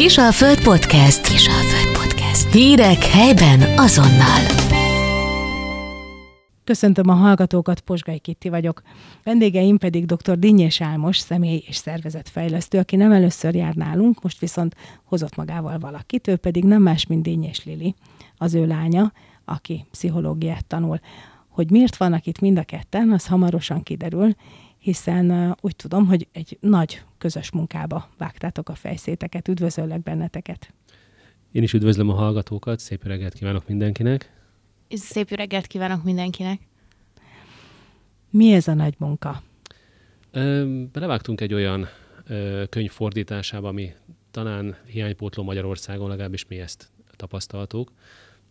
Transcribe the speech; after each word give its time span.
Kisalföld 0.00 0.62
Podcast. 0.62 1.28
Kisalföld 1.28 1.98
Podcast. 1.98 2.52
Hírek 2.52 3.04
helyben 3.04 3.78
azonnal. 3.78 4.40
Köszöntöm 6.64 7.08
a 7.08 7.12
hallgatókat, 7.12 7.80
Posgai 7.80 8.18
Kitti 8.18 8.48
vagyok. 8.48 8.82
Vendégeim 9.24 9.78
pedig 9.78 10.06
dr. 10.06 10.38
Dinnyés 10.38 10.80
Álmos, 10.80 11.18
személy 11.18 11.62
és 11.66 11.76
szervezetfejlesztő, 11.76 12.78
aki 12.78 12.96
nem 12.96 13.12
először 13.12 13.54
jár 13.54 13.74
nálunk, 13.74 14.22
most 14.22 14.38
viszont 14.38 14.74
hozott 15.04 15.36
magával 15.36 15.78
valakit, 15.78 16.28
ő 16.28 16.36
pedig 16.36 16.64
nem 16.64 16.82
más, 16.82 17.06
mint 17.06 17.22
Dinnyés 17.22 17.64
Lili, 17.64 17.94
az 18.36 18.54
ő 18.54 18.66
lánya, 18.66 19.12
aki 19.44 19.86
pszichológiát 19.90 20.66
tanul. 20.66 21.00
Hogy 21.48 21.70
miért 21.70 21.96
vannak 21.96 22.26
itt 22.26 22.40
mind 22.40 22.58
a 22.58 22.62
ketten, 22.62 23.12
az 23.12 23.26
hamarosan 23.26 23.82
kiderül, 23.82 24.34
hiszen 24.80 25.56
úgy 25.60 25.76
tudom, 25.76 26.06
hogy 26.06 26.28
egy 26.32 26.58
nagy 26.60 27.02
közös 27.18 27.50
munkába 27.50 28.08
vágtátok 28.18 28.68
a 28.68 28.74
fejszéteket. 28.74 29.48
Üdvözöllek 29.48 30.02
benneteket! 30.02 30.72
Én 31.52 31.62
is 31.62 31.72
üdvözlöm 31.72 32.08
a 32.08 32.14
hallgatókat, 32.14 32.78
szép 32.78 33.04
reggelt 33.04 33.32
kívánok 33.32 33.68
mindenkinek! 33.68 34.32
Szép 34.88 35.30
reggelt 35.30 35.66
kívánok 35.66 36.04
mindenkinek! 36.04 36.60
Mi 38.30 38.52
ez 38.52 38.68
a 38.68 38.74
nagy 38.74 38.94
munka? 38.98 39.42
Belevágtunk 40.92 41.40
egy 41.40 41.54
olyan 41.54 41.88
könyv 42.68 42.90
fordításába, 42.90 43.68
ami 43.68 43.92
talán 44.30 44.76
hiánypótló 44.86 45.42
Magyarországon, 45.42 46.08
legalábbis 46.08 46.46
mi 46.46 46.60
ezt 46.60 46.90
tapasztaltuk. 47.16 47.92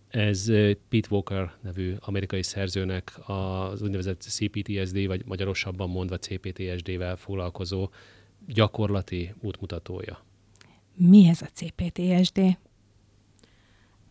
Ez 0.09 0.45
Pete 0.90 1.08
Walker 1.09 1.54
nevű 1.62 1.95
amerikai 1.99 2.44
szerzőnek 2.44 3.20
az 3.26 3.81
úgynevezett 3.81 4.22
CPTSD, 4.22 5.08
vagy 5.08 5.26
magyarosabban 5.26 5.90
mondva 5.90 6.17
CPTSD-vel 6.17 7.16
foglalkozó 7.16 7.90
gyakorlati 8.48 9.34
útmutatója. 9.41 10.23
Mi 10.95 11.27
ez 11.27 11.41
a 11.41 11.48
CPTSD? 11.53 12.58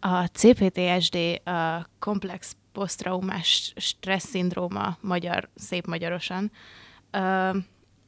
A 0.01 0.25
CPTSD 0.27 1.41
a 1.45 1.87
komplex 1.99 2.57
posztraumás 2.73 3.73
stressz 3.77 4.29
szindróma, 4.29 4.97
magyar, 5.01 5.49
szép 5.55 5.87
magyarosan. 5.87 6.51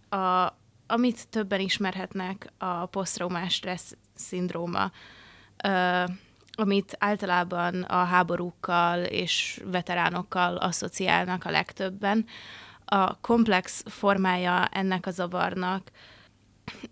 A, 0.08 0.46
amit 0.86 1.28
többen 1.28 1.60
ismerhetnek, 1.60 2.52
a 2.58 2.86
posztraumás 2.86 3.54
stressz 3.54 3.96
szindróma 4.14 4.92
amit 6.60 6.96
általában 6.98 7.82
a 7.82 8.04
háborúkkal 8.04 9.02
és 9.02 9.62
veteránokkal 9.64 10.56
asszociálnak 10.56 11.44
a 11.44 11.50
legtöbben. 11.50 12.26
A 12.84 13.20
komplex 13.20 13.84
formája 13.86 14.66
ennek 14.66 15.06
a 15.06 15.10
zavarnak 15.10 15.90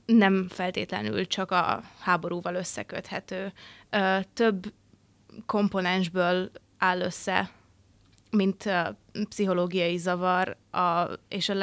nem 0.07 0.49
feltétlenül 0.49 1.27
csak 1.27 1.51
a 1.51 1.83
háborúval 2.01 2.55
összeköthető. 2.55 3.53
Több 4.33 4.73
komponensből 5.47 6.51
áll 6.79 7.01
össze, 7.01 7.51
mint 8.31 8.67
a 8.67 8.97
pszichológiai 9.29 9.97
zavar, 9.97 10.57
a, 10.71 11.05
és 11.29 11.49
a 11.49 11.55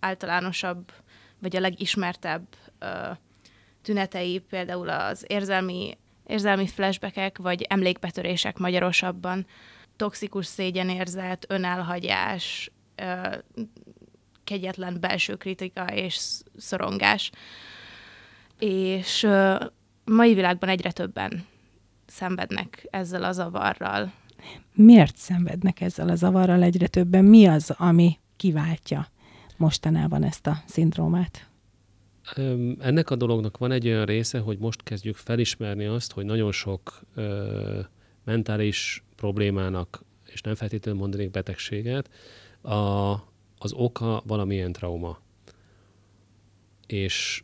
legáltalánosabb, 0.00 0.92
vagy 1.38 1.56
a 1.56 1.60
legismertebb 1.60 2.46
tünetei 3.82 4.38
például 4.38 4.88
az 4.88 5.24
érzelmi 5.28 5.98
érzelmi 6.30 6.66
flashbackek 6.66 7.38
vagy 7.38 7.62
emlékbetörések 7.62 8.58
magyarosabban, 8.58 9.46
toxikus 9.96 10.46
szégyenérzet, 10.46 11.46
önelhagyás, 11.48 12.70
kegyetlen 14.44 14.96
belső 15.00 15.34
kritika 15.34 15.84
és 15.84 16.18
szorongás. 16.56 17.30
És 18.58 19.28
mai 20.04 20.34
világban 20.34 20.68
egyre 20.68 20.92
többen 20.92 21.46
szenvednek 22.06 22.86
ezzel 22.90 23.24
a 23.24 23.32
zavarral. 23.32 24.12
Miért 24.72 25.16
szenvednek 25.16 25.80
ezzel 25.80 26.08
a 26.08 26.14
zavarral 26.14 26.62
egyre 26.62 26.86
többen? 26.86 27.24
Mi 27.24 27.46
az, 27.46 27.74
ami 27.76 28.18
kiváltja 28.36 29.06
mostanában 29.56 30.22
ezt 30.22 30.46
a 30.46 30.62
szindrómát? 30.66 31.49
Ennek 32.78 33.10
a 33.10 33.16
dolognak 33.16 33.58
van 33.58 33.72
egy 33.72 33.86
olyan 33.86 34.04
része, 34.04 34.38
hogy 34.38 34.58
most 34.58 34.82
kezdjük 34.82 35.16
felismerni 35.16 35.84
azt, 35.84 36.12
hogy 36.12 36.24
nagyon 36.24 36.52
sok 36.52 37.00
ö, 37.14 37.80
mentális 38.24 39.02
problémának, 39.16 40.04
és 40.32 40.40
nem 40.40 40.54
feltétlenül 40.54 41.00
mondanék 41.00 41.30
betegséget, 41.30 42.10
a, 42.62 43.10
az 43.58 43.72
oka 43.72 44.22
valamilyen 44.26 44.72
trauma. 44.72 45.20
És 46.86 47.42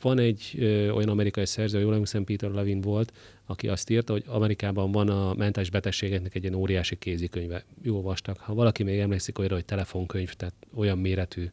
van 0.00 0.18
egy 0.18 0.54
ö, 0.58 0.90
olyan 0.90 1.08
amerikai 1.08 1.46
szerző, 1.46 1.80
jól 1.80 1.92
emlékszem, 1.92 2.24
Peter 2.24 2.50
Levin 2.50 2.80
volt, 2.80 3.12
aki 3.46 3.68
azt 3.68 3.90
írta, 3.90 4.12
hogy 4.12 4.24
Amerikában 4.26 4.92
van 4.92 5.08
a 5.08 5.34
mentális 5.34 5.70
betegségeknek 5.70 6.34
egy 6.34 6.42
ilyen 6.42 6.54
óriási 6.54 6.96
kézikönyve. 6.96 7.64
Jó 7.82 8.02
vastag. 8.02 8.36
Ha 8.36 8.54
valaki 8.54 8.82
még 8.82 8.98
emlékszik 8.98 9.38
olyanra, 9.38 9.56
hogy 9.56 9.64
telefonkönyv, 9.64 10.32
tehát 10.32 10.54
olyan 10.74 10.98
méretű 10.98 11.50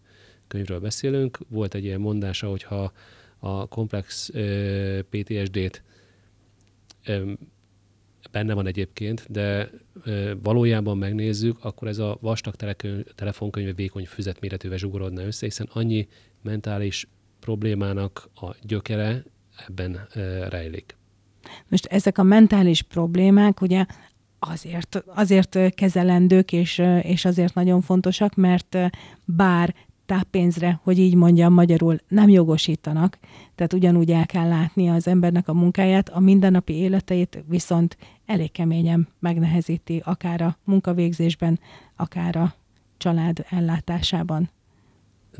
könyvről 0.49 0.79
beszélünk. 0.79 1.37
Volt 1.47 1.73
egy 1.73 1.83
ilyen 1.83 1.99
mondása, 1.99 2.49
hogyha 2.49 2.91
a 3.39 3.67
komplex 3.67 4.29
PTSD-t 5.09 5.83
benne 8.31 8.53
van 8.53 8.67
egyébként, 8.67 9.25
de 9.29 9.69
valójában 10.43 10.97
megnézzük, 10.97 11.57
akkor 11.61 11.87
ez 11.87 11.97
a 11.97 12.17
vastag 12.21 12.55
telefonkönyv 13.15 13.75
vékony 13.75 14.05
füzetméretűvel 14.05 14.77
zsugorodna 14.77 15.23
össze, 15.23 15.45
hiszen 15.45 15.69
annyi 15.73 16.07
mentális 16.41 17.07
problémának 17.39 18.29
a 18.35 18.55
gyökere 18.61 19.23
ebben 19.67 20.07
rejlik. 20.49 20.97
Most 21.67 21.85
ezek 21.85 22.17
a 22.17 22.23
mentális 22.23 22.81
problémák 22.81 23.61
ugye 23.61 23.85
azért, 24.39 25.03
azért 25.05 25.73
kezelendők, 25.73 26.51
és, 26.51 26.81
és 27.01 27.25
azért 27.25 27.53
nagyon 27.53 27.81
fontosak, 27.81 28.35
mert 28.35 28.77
bár 29.25 29.75
táppénzre, 30.09 30.79
hogy 30.83 30.99
így 30.99 31.15
mondjam 31.15 31.53
magyarul, 31.53 31.97
nem 32.07 32.29
jogosítanak, 32.29 33.17
tehát 33.55 33.73
ugyanúgy 33.73 34.11
el 34.11 34.25
kell 34.25 34.47
látni 34.47 34.89
az 34.89 35.07
embernek 35.07 35.47
a 35.47 35.53
munkáját, 35.53 36.09
a 36.09 36.19
mindennapi 36.19 36.73
életeit 36.73 37.43
viszont 37.47 37.97
elég 38.25 38.51
keményen 38.51 39.07
megnehezíti, 39.19 40.01
akár 40.05 40.41
a 40.41 40.57
munkavégzésben, 40.63 41.59
akár 41.95 42.35
a 42.35 42.55
család 42.97 43.45
ellátásában. 43.49 44.49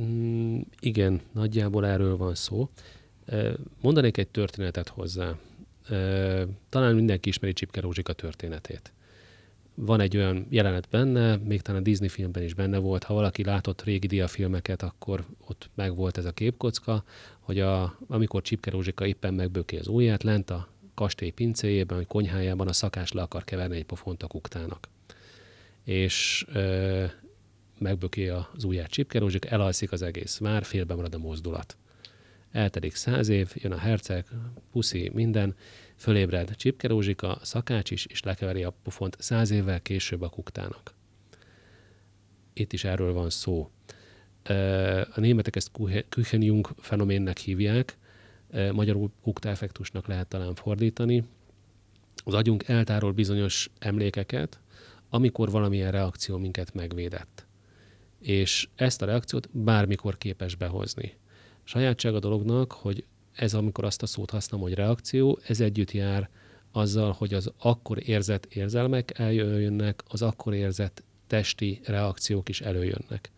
Mm, 0.02 0.59
igen, 0.79 1.22
nagyjából 1.31 1.85
erről 1.85 2.18
van 2.18 2.35
szó. 2.35 2.69
Mondanék 3.81 4.18
egy 4.18 4.28
történetet 4.28 4.88
hozzá. 4.90 5.35
Talán 6.69 6.96
mindenki 6.96 7.29
ismeri 7.29 7.53
Csipke 7.53 7.81
Rózsika 7.81 8.13
történetét 8.13 8.94
van 9.81 10.00
egy 10.00 10.17
olyan 10.17 10.45
jelenet 10.50 10.88
benne, 10.90 11.35
még 11.35 11.62
talán 11.62 11.81
a 11.81 11.84
Disney 11.84 12.07
filmben 12.07 12.44
is 12.44 12.53
benne 12.53 12.78
volt, 12.78 13.03
ha 13.03 13.13
valaki 13.13 13.44
látott 13.44 13.84
régi 13.84 14.07
diafilmeket, 14.07 14.84
akkor 14.84 15.25
ott 15.47 15.69
meg 15.75 15.95
volt 15.95 16.17
ez 16.17 16.25
a 16.25 16.31
képkocka, 16.31 17.03
hogy 17.40 17.59
a, 17.59 17.97
amikor 18.07 18.41
Csipke 18.41 18.72
Rózsika 18.72 19.06
éppen 19.06 19.34
megböki 19.34 19.78
az 19.78 19.88
ujját 19.88 20.23
lent 20.23 20.50
a 20.50 20.67
kastély 20.94 21.29
pincéjében, 21.29 21.97
vagy 21.97 22.07
konyhájában 22.07 22.67
a 22.67 22.73
szakás 22.73 23.12
le 23.12 23.22
akar 23.22 23.44
keverni 23.44 23.75
egy 23.75 23.85
pofont 23.85 24.23
a 24.23 24.28
kuktának. 24.28 24.90
És 25.84 26.46
ö, 26.53 27.06
megböki 27.78 28.28
az 28.28 28.63
ujját 28.63 28.90
Csipke 28.90 29.19
Rózsika, 29.19 29.47
elalszik 29.47 29.91
az 29.91 30.01
egész 30.01 30.38
vár, 30.38 30.63
félbe 30.63 30.96
marad 30.96 31.13
a 31.13 31.17
mozdulat. 31.17 31.78
Eltelik 32.51 32.96
száz 32.96 33.29
év, 33.29 33.51
jön 33.56 33.72
a 33.72 33.78
herceg, 33.78 34.25
puszi, 34.72 35.11
minden, 35.13 35.56
Fölébred 35.99 36.55
Csipke 36.55 36.87
Rózsika, 36.87 37.39
Szakács 37.41 37.91
is, 37.91 38.05
és 38.05 38.23
lekeveri 38.23 38.63
a 38.63 38.73
pufont 38.83 39.15
száz 39.19 39.51
évvel 39.51 39.81
később 39.81 40.21
a 40.21 40.29
kuktának. 40.29 40.93
Itt 42.53 42.73
is 42.73 42.83
erről 42.83 43.13
van 43.13 43.29
szó. 43.29 43.71
A 45.13 45.19
németek 45.19 45.55
ezt 45.55 45.71
Küchenjung 46.09 46.69
fenoménnek 46.77 47.37
hívják, 47.37 47.97
magyarul 48.71 49.11
kukta-effektusnak 49.21 50.07
lehet 50.07 50.27
talán 50.27 50.55
fordítani. 50.55 51.23
Az 52.16 52.34
agyunk 52.34 52.67
eltárol 52.67 53.11
bizonyos 53.11 53.69
emlékeket, 53.79 54.59
amikor 55.09 55.52
valamilyen 55.52 55.91
reakció 55.91 56.37
minket 56.37 56.73
megvédett. 56.73 57.47
És 58.19 58.69
ezt 58.75 59.02
a 59.02 59.05
reakciót 59.05 59.49
bármikor 59.52 60.17
képes 60.17 60.55
behozni. 60.55 61.17
Sajátság 61.63 62.16
a 62.16 62.19
dolognak, 62.19 62.72
hogy 62.72 63.05
ez 63.40 63.53
amikor 63.53 63.84
azt 63.84 64.02
a 64.02 64.06
szót 64.06 64.30
használom, 64.30 64.68
hogy 64.68 64.76
reakció, 64.76 65.40
ez 65.47 65.59
együtt 65.59 65.91
jár 65.91 66.30
azzal, 66.72 67.12
hogy 67.12 67.34
az 67.34 67.52
akkor 67.58 68.09
érzett 68.09 68.46
érzelmek 68.46 69.20
eljönnek, 69.20 70.03
az 70.08 70.22
akkor 70.22 70.53
érzett 70.53 71.03
testi 71.28 71.80
reakciók 71.86 72.50
is 72.50 72.62
előjönnek. 72.62 73.32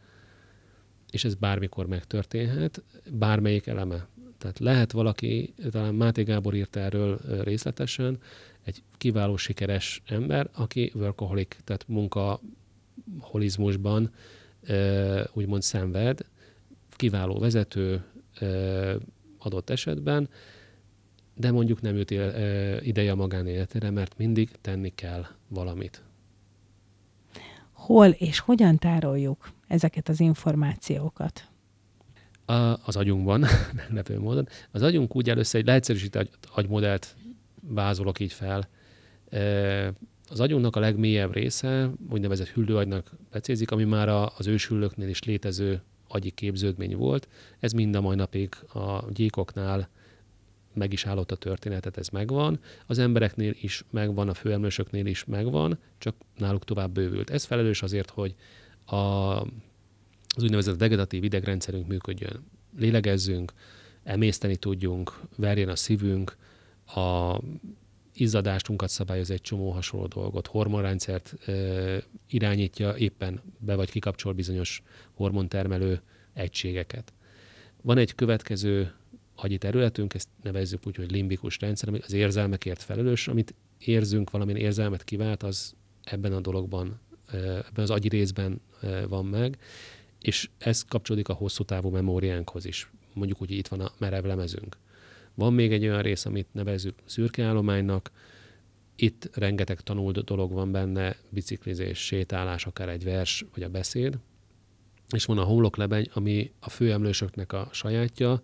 És 1.11 1.25
ez 1.25 1.35
bármikor 1.35 1.87
megtörténhet, 1.87 2.83
bármelyik 3.11 3.67
eleme. 3.67 4.07
Tehát 4.37 4.59
lehet 4.59 4.91
valaki, 4.91 5.53
talán 5.71 5.95
Máté 5.95 6.23
Gábor 6.23 6.55
írta 6.55 6.79
erről 6.79 7.19
részletesen, 7.43 8.17
egy 8.63 8.83
kiváló 8.97 9.37
sikeres 9.37 10.01
ember, 10.05 10.49
aki 10.53 10.91
workaholic, 10.95 11.55
tehát 11.63 11.87
munkaholizmusban 11.87 14.11
úgymond 15.33 15.61
szenved, 15.61 16.25
kiváló 16.89 17.39
vezető, 17.39 18.03
adott 19.45 19.69
esetben, 19.69 20.29
de 21.35 21.51
mondjuk 21.51 21.81
nem 21.81 21.95
jut 21.95 22.11
ideje 22.81 23.11
a 23.11 23.15
magánéletére, 23.15 23.89
mert 23.89 24.17
mindig 24.17 24.49
tenni 24.61 24.91
kell 24.95 25.25
valamit. 25.47 26.03
Hol 27.71 28.07
és 28.07 28.39
hogyan 28.39 28.77
tároljuk 28.77 29.51
ezeket 29.67 30.09
az 30.09 30.19
információkat? 30.19 31.49
A, 32.45 32.53
az 32.85 32.95
agyunkban, 32.95 33.45
meglepő 33.75 34.19
módon. 34.19 34.47
Az 34.71 34.81
agyunk 34.81 35.15
úgy 35.15 35.29
először 35.29 35.59
egy 35.59 35.65
leegyszerűsített 35.65 36.47
agymodellt 36.53 37.15
vázolok 37.61 38.19
így 38.19 38.33
fel. 38.33 38.67
Az 40.29 40.39
agyunknak 40.39 40.75
a 40.75 40.79
legmélyebb 40.79 41.33
része, 41.33 41.89
úgynevezett 42.09 42.47
hüllőagynak 42.47 43.11
becézik, 43.31 43.71
ami 43.71 43.83
már 43.83 44.09
az 44.37 44.47
ősüllőknél 44.47 45.09
is 45.09 45.23
létező 45.23 45.81
agyi 46.13 46.29
képződmény 46.29 46.95
volt. 46.95 47.27
Ez 47.59 47.71
mind 47.71 47.95
a 47.95 48.01
mai 48.01 48.15
napig 48.15 48.55
a 48.73 49.11
gyíkoknál 49.11 49.89
meg 50.73 50.93
is 50.93 51.05
állott 51.05 51.31
a 51.31 51.35
történetet, 51.35 51.97
ez 51.97 52.07
megvan. 52.07 52.59
Az 52.85 52.99
embereknél 52.99 53.53
is 53.61 53.83
megvan, 53.89 54.29
a 54.29 54.33
főemlősöknél 54.33 55.05
is 55.05 55.25
megvan, 55.25 55.79
csak 55.97 56.15
náluk 56.37 56.63
tovább 56.63 56.91
bővült. 56.91 57.29
Ez 57.29 57.43
felelős 57.43 57.81
azért, 57.81 58.09
hogy 58.09 58.35
a, 58.85 58.95
az 58.95 60.43
úgynevezett 60.43 60.79
vegetatív 60.79 61.23
idegrendszerünk 61.23 61.87
működjön. 61.87 62.43
Lélegezzünk, 62.77 63.53
emészteni 64.03 64.55
tudjunk, 64.55 65.19
verjen 65.37 65.69
a 65.69 65.75
szívünk, 65.75 66.37
a 66.85 67.39
izzadástunkat 68.13 68.89
szabályoz 68.89 69.31
egy 69.31 69.41
csomó 69.41 69.71
hasonló 69.71 70.07
dolgot, 70.07 70.47
hormonrendszert 70.47 71.47
e, 71.47 72.03
irányítja, 72.27 72.95
éppen 72.97 73.41
be 73.57 73.75
vagy 73.75 73.91
kikapcsol 73.91 74.33
bizonyos 74.33 74.81
hormontermelő 75.13 76.01
egységeket. 76.33 77.13
Van 77.81 77.97
egy 77.97 78.15
következő 78.15 78.93
agyi 79.35 79.57
területünk, 79.57 80.13
ezt 80.13 80.27
nevezzük 80.43 80.87
úgy, 80.87 80.95
hogy 80.95 81.11
limbikus 81.11 81.59
rendszer, 81.59 81.89
ami 81.89 81.99
az 82.03 82.13
érzelmekért 82.13 82.81
felelős, 82.81 83.27
amit 83.27 83.53
érzünk, 83.79 84.29
valamilyen 84.29 84.61
érzelmet 84.61 85.03
kivált, 85.03 85.43
az 85.43 85.75
ebben 86.03 86.33
a 86.33 86.39
dologban, 86.39 86.99
ebben 87.31 87.83
az 87.83 87.89
agyi 87.89 88.07
részben 88.07 88.61
van 89.07 89.25
meg, 89.25 89.57
és 90.21 90.49
ez 90.57 90.83
kapcsolódik 90.83 91.29
a 91.29 91.33
hosszú 91.33 91.63
távú 91.63 91.89
memóriánkhoz 91.89 92.65
is. 92.65 92.91
Mondjuk 93.13 93.41
úgy, 93.41 93.51
itt 93.51 93.67
van 93.67 93.79
a 93.79 93.91
merev 93.97 94.25
lemezünk. 94.25 94.77
Van 95.35 95.53
még 95.53 95.71
egy 95.71 95.83
olyan 95.83 96.01
rész, 96.01 96.25
amit 96.25 96.47
nevezzük 96.51 96.95
szürkeállománynak, 97.05 98.11
itt 98.95 99.29
rengeteg 99.33 99.81
tanult 99.81 100.23
dolog 100.23 100.51
van 100.51 100.71
benne, 100.71 101.15
biciklizés, 101.29 101.99
sétálás, 101.99 102.65
akár 102.65 102.89
egy 102.89 103.03
vers, 103.03 103.45
vagy 103.53 103.63
a 103.63 103.69
beszéd. 103.69 104.17
És 105.09 105.25
van 105.25 105.37
a 105.37 105.43
homloklebeny, 105.43 106.09
ami 106.13 106.51
a 106.59 106.69
főemlősöknek 106.69 107.53
a 107.53 107.69
sajátja, 107.71 108.41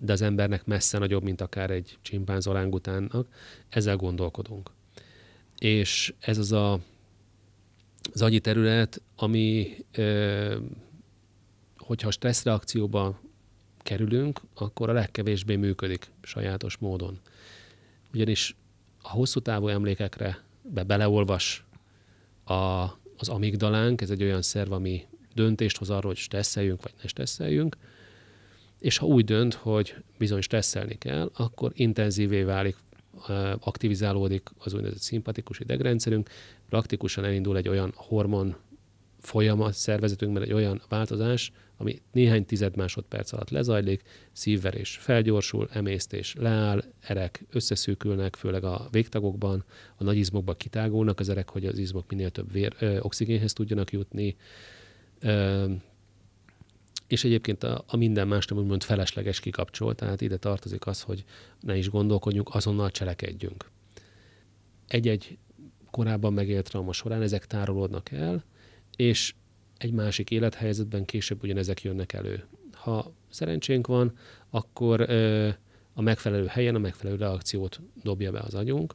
de 0.00 0.12
az 0.12 0.22
embernek 0.22 0.64
messze 0.64 0.98
nagyobb, 0.98 1.22
mint 1.22 1.40
akár 1.40 1.70
egy 1.70 1.98
csimpánz 2.02 2.46
orángutánnak. 2.46 3.28
Ezzel 3.68 3.96
gondolkodunk. 3.96 4.70
És 5.58 6.14
ez 6.18 6.38
az 6.38 6.52
a, 6.52 6.80
az 8.12 8.22
agyi 8.22 8.40
terület, 8.40 9.02
ami, 9.16 9.76
hogyha 11.76 12.10
stresszreakcióba 12.10 13.20
kerülünk, 13.88 14.40
akkor 14.54 14.88
a 14.88 14.92
legkevésbé 14.92 15.56
működik 15.56 16.10
sajátos 16.22 16.76
módon. 16.76 17.18
Ugyanis 18.14 18.56
a 19.02 19.08
hosszú 19.10 19.40
távú 19.40 19.68
emlékekre 19.68 20.44
be 20.62 20.82
beleolvas 20.82 21.64
a, 22.44 22.54
az 23.16 23.28
amigdalánk, 23.28 24.00
ez 24.00 24.10
egy 24.10 24.22
olyan 24.22 24.42
szerv, 24.42 24.72
ami 24.72 25.06
döntést 25.34 25.76
hoz 25.76 25.90
arról, 25.90 26.10
hogy 26.10 26.16
stresszeljünk, 26.16 26.82
vagy 26.82 26.92
ne 27.02 27.08
stresszeljünk, 27.08 27.76
és 28.78 28.96
ha 28.96 29.06
úgy 29.06 29.24
dönt, 29.24 29.54
hogy 29.54 29.94
bizony 30.18 30.40
stresszelni 30.40 30.98
kell, 30.98 31.30
akkor 31.36 31.72
intenzívé 31.74 32.42
válik, 32.42 32.76
aktivizálódik 33.58 34.48
az 34.58 34.72
úgynevezett 34.72 35.02
szimpatikus 35.02 35.60
idegrendszerünk, 35.60 36.30
praktikusan 36.68 37.24
elindul 37.24 37.56
egy 37.56 37.68
olyan 37.68 37.92
hormon 37.96 38.56
folyamat 39.18 39.72
szervezetünkben, 39.72 40.42
egy 40.42 40.52
olyan 40.52 40.82
változás, 40.88 41.52
ami 41.76 42.02
néhány 42.12 42.44
tized 42.44 42.76
másodperc 42.76 43.32
alatt 43.32 43.50
lezajlik, 43.50 44.02
szívverés 44.32 44.96
felgyorsul, 45.00 45.68
emésztés 45.72 46.34
leáll, 46.38 46.84
erek 47.00 47.44
összeszűkülnek, 47.50 48.36
főleg 48.36 48.64
a 48.64 48.88
végtagokban, 48.90 49.64
a 49.96 50.04
nagy 50.04 50.16
izmokban 50.16 50.56
kitágulnak 50.56 51.20
az 51.20 51.28
erek, 51.28 51.48
hogy 51.48 51.66
az 51.66 51.78
izmok 51.78 52.10
minél 52.10 52.30
több 52.30 52.52
vér, 52.52 52.74
ö, 52.78 52.98
oxigénhez 53.00 53.52
tudjanak 53.52 53.92
jutni, 53.92 54.36
ö, 55.20 55.64
és 57.06 57.24
egyébként 57.24 57.62
a, 57.62 57.84
a 57.86 57.96
minden 57.96 58.28
más 58.28 58.46
nem 58.46 58.58
úgymond 58.58 58.82
felesleges 58.82 59.40
kikapcsol, 59.40 59.94
tehát 59.94 60.20
ide 60.20 60.36
tartozik 60.36 60.86
az, 60.86 61.02
hogy 61.02 61.24
ne 61.60 61.76
is 61.76 61.90
gondolkodjunk, 61.90 62.54
azonnal 62.54 62.90
cselekedjünk. 62.90 63.70
Egy-egy 64.86 65.38
korábban 65.90 66.32
megélt 66.32 66.68
trauma 66.68 66.92
során 66.92 67.22
ezek 67.22 67.46
tárolódnak 67.46 68.10
el, 68.10 68.44
és 68.98 69.34
egy 69.76 69.92
másik 69.92 70.30
élethelyzetben 70.30 71.04
később 71.04 71.42
ugyanezek 71.42 71.82
jönnek 71.82 72.12
elő. 72.12 72.44
Ha 72.72 73.12
szerencsénk 73.28 73.86
van, 73.86 74.12
akkor 74.50 75.00
ö, 75.00 75.48
a 75.92 76.02
megfelelő 76.02 76.46
helyen 76.46 76.74
a 76.74 76.78
megfelelő 76.78 77.18
reakciót 77.18 77.80
dobja 78.02 78.30
be 78.30 78.40
az 78.40 78.54
agyunk, 78.54 78.94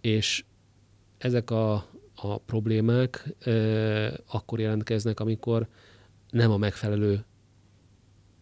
és 0.00 0.44
ezek 1.18 1.50
a, 1.50 1.74
a 2.14 2.38
problémák 2.38 3.34
ö, 3.44 4.08
akkor 4.26 4.60
jelentkeznek, 4.60 5.20
amikor 5.20 5.68
nem 6.30 6.50
a 6.50 6.56
megfelelő 6.56 7.24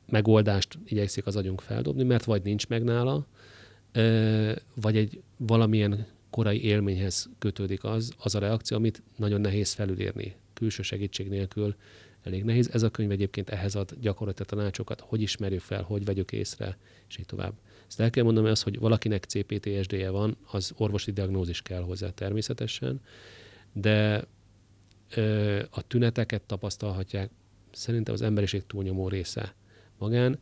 megoldást 0.07 0.79
igyekszik 0.85 1.27
az 1.27 1.37
agyunk 1.37 1.61
feldobni, 1.61 2.03
mert 2.03 2.25
vagy 2.25 2.43
nincs 2.43 2.69
meg 2.69 2.83
nála, 2.83 3.27
vagy 4.75 4.97
egy 4.97 5.23
valamilyen 5.37 6.07
korai 6.31 6.65
élményhez 6.65 7.31
kötődik 7.39 7.85
az, 7.85 8.13
az 8.19 8.35
a 8.35 8.39
reakció, 8.39 8.77
amit 8.77 9.03
nagyon 9.17 9.41
nehéz 9.41 9.73
felülírni. 9.73 10.35
Külső 10.65 10.83
segítség 10.83 11.29
nélkül 11.29 11.75
elég 12.23 12.45
nehéz. 12.45 12.71
Ez 12.73 12.83
a 12.83 12.91
könyv 12.91 13.11
egyébként 13.11 13.51
ehhez 13.51 13.75
ad 13.75 13.95
gyakorlati 14.01 14.45
tanácsokat, 14.45 15.01
hogy 15.01 15.21
ismerjük 15.23 15.61
fel, 15.61 15.83
hogy 15.83 16.05
vegyük 16.05 16.33
észre, 16.33 16.77
és 17.09 17.19
így 17.19 17.27
tovább. 17.27 17.53
Ezt 17.89 18.01
el 18.01 18.11
kell 18.11 18.25
mondanom 18.25 18.51
az, 18.51 18.63
hogy 18.63 18.79
valakinek 18.79 19.25
CPTSD-je 19.25 20.11
van, 20.11 20.37
az 20.51 20.73
orvosi 20.77 21.13
diagnózis 21.13 21.63
kell 21.63 21.83
hozzá 21.83 22.11
természetesen, 22.11 23.01
de 23.73 24.25
ö, 25.15 25.63
a 25.71 25.87
tüneteket 25.87 26.43
tapasztalhatják 26.43 27.31
szerintem 27.73 28.15
az 28.15 28.23
emberiség 28.23 28.67
túlnyomó 28.67 29.09
része 29.09 29.55
magán. 29.99 30.39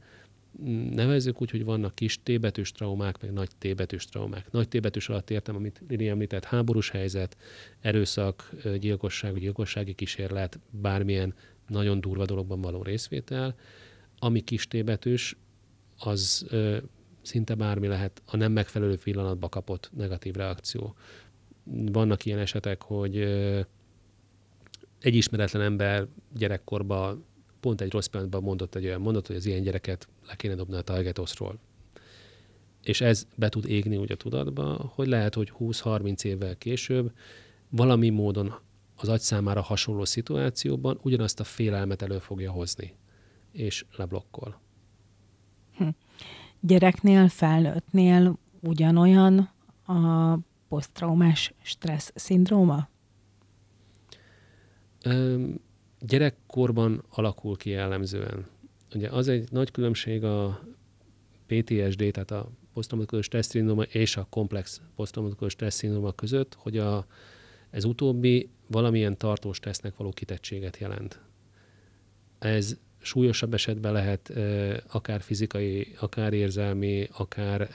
Nevezzük 0.91 1.43
úgy, 1.43 1.51
hogy 1.51 1.65
vannak 1.65 1.95
kis 1.95 2.23
T-betűs 2.23 2.73
traumák, 2.73 3.21
meg 3.21 3.33
nagy 3.33 3.49
T-betűs 3.59 4.05
traumák. 4.05 4.51
Nagy 4.51 4.69
T-betűs 4.69 5.09
alatt 5.09 5.31
értem, 5.31 5.57
amit 5.57 5.83
Lili 5.89 6.09
említett, 6.09 6.45
háborús 6.45 6.91
helyzet, 6.91 7.37
erőszak, 7.81 8.51
gyilkosság, 8.79 9.39
gyilkossági 9.39 9.95
kísérlet, 9.95 10.61
bármilyen 10.71 11.35
nagyon 11.69 12.01
durva 12.01 12.25
dologban 12.25 12.61
való 12.61 12.83
részvétel. 12.83 13.55
Ami 14.19 14.41
kis 14.41 14.69
T-betűs, 14.69 15.37
az 15.99 16.47
ö, 16.49 16.77
szinte 17.23 17.55
bármi 17.55 17.87
lehet 17.87 18.23
a 18.27 18.37
nem 18.37 18.53
megfelelő 18.53 18.97
pillanatba 18.97 19.49
kapott 19.49 19.91
negatív 19.97 20.35
reakció. 20.35 20.95
Vannak 21.65 22.25
ilyen 22.25 22.39
esetek, 22.39 22.83
hogy 22.83 23.17
ö, 23.17 23.61
egy 25.01 25.15
ismeretlen 25.15 25.63
ember 25.63 26.07
gyerekkorban 26.35 27.25
pont 27.63 27.81
egy 27.81 27.93
rossz 27.93 28.07
pillanatban 28.07 28.43
mondott 28.43 28.75
egy 28.75 28.85
olyan 28.85 29.01
mondat, 29.01 29.27
hogy 29.27 29.37
az 29.37 29.47
ilyen 29.47 29.63
gyereket 29.63 30.09
le 30.27 30.35
kéne 30.35 30.55
dobni 30.55 30.77
a 30.77 30.81
Targetoszról. 30.81 31.59
És 32.83 33.01
ez 33.01 33.27
be 33.37 33.49
tud 33.49 33.67
égni 33.67 33.97
úgy 33.97 34.13
a 34.13 34.17
tudatba, 34.17 34.91
hogy 34.95 35.07
lehet, 35.07 35.35
hogy 35.35 35.53
20-30 35.59 36.25
évvel 36.25 36.57
később 36.57 37.13
valami 37.69 38.09
módon 38.09 38.55
az 38.97 39.09
agy 39.09 39.21
számára 39.21 39.61
hasonló 39.61 40.05
szituációban 40.05 40.99
ugyanazt 41.03 41.41
a 41.41 41.45
félelmet 41.45 42.03
elő 42.03 42.19
fogja 42.19 42.51
hozni, 42.51 42.95
és 43.53 43.85
leblokkol. 43.97 44.61
Hm. 45.77 45.89
Gyereknél, 46.61 47.29
felnőttnél 47.29 48.39
ugyanolyan 48.61 49.51
a 49.87 50.39
posztraumás 50.69 51.55
stressz 51.63 52.13
szindróma? 52.15 52.89
Gyerekkorban 56.07 57.05
alakul 57.11 57.57
ki 57.57 57.71
jellemzően. 57.71 58.47
Ugye 58.95 59.09
az 59.09 59.29
egy 59.29 59.51
nagy 59.51 59.71
különbség 59.71 60.25
a 60.25 60.61
PTSD, 61.47 62.11
tehát 62.11 62.31
a 62.31 62.51
posztraumatikus 62.73 63.25
stressz 63.25 63.55
és 63.89 64.17
a 64.17 64.27
komplex 64.31 64.81
posztraumatikus 64.97 65.53
stressz 65.53 65.85
között, 66.17 66.55
hogy 66.55 66.79
a, 66.79 67.07
ez 67.71 67.85
utóbbi 67.85 68.49
valamilyen 68.67 69.19
tartós 69.19 69.59
tesznek 69.59 69.97
való 69.97 70.11
kitettséget 70.11 70.77
jelent. 70.77 71.21
Ez 72.39 72.77
súlyosabb 72.99 73.55
esetben 73.55 73.93
lehet 73.93 74.33
akár 74.89 75.21
fizikai, 75.21 75.95
akár 76.01 76.33
érzelmi, 76.33 77.09
akár 77.13 77.69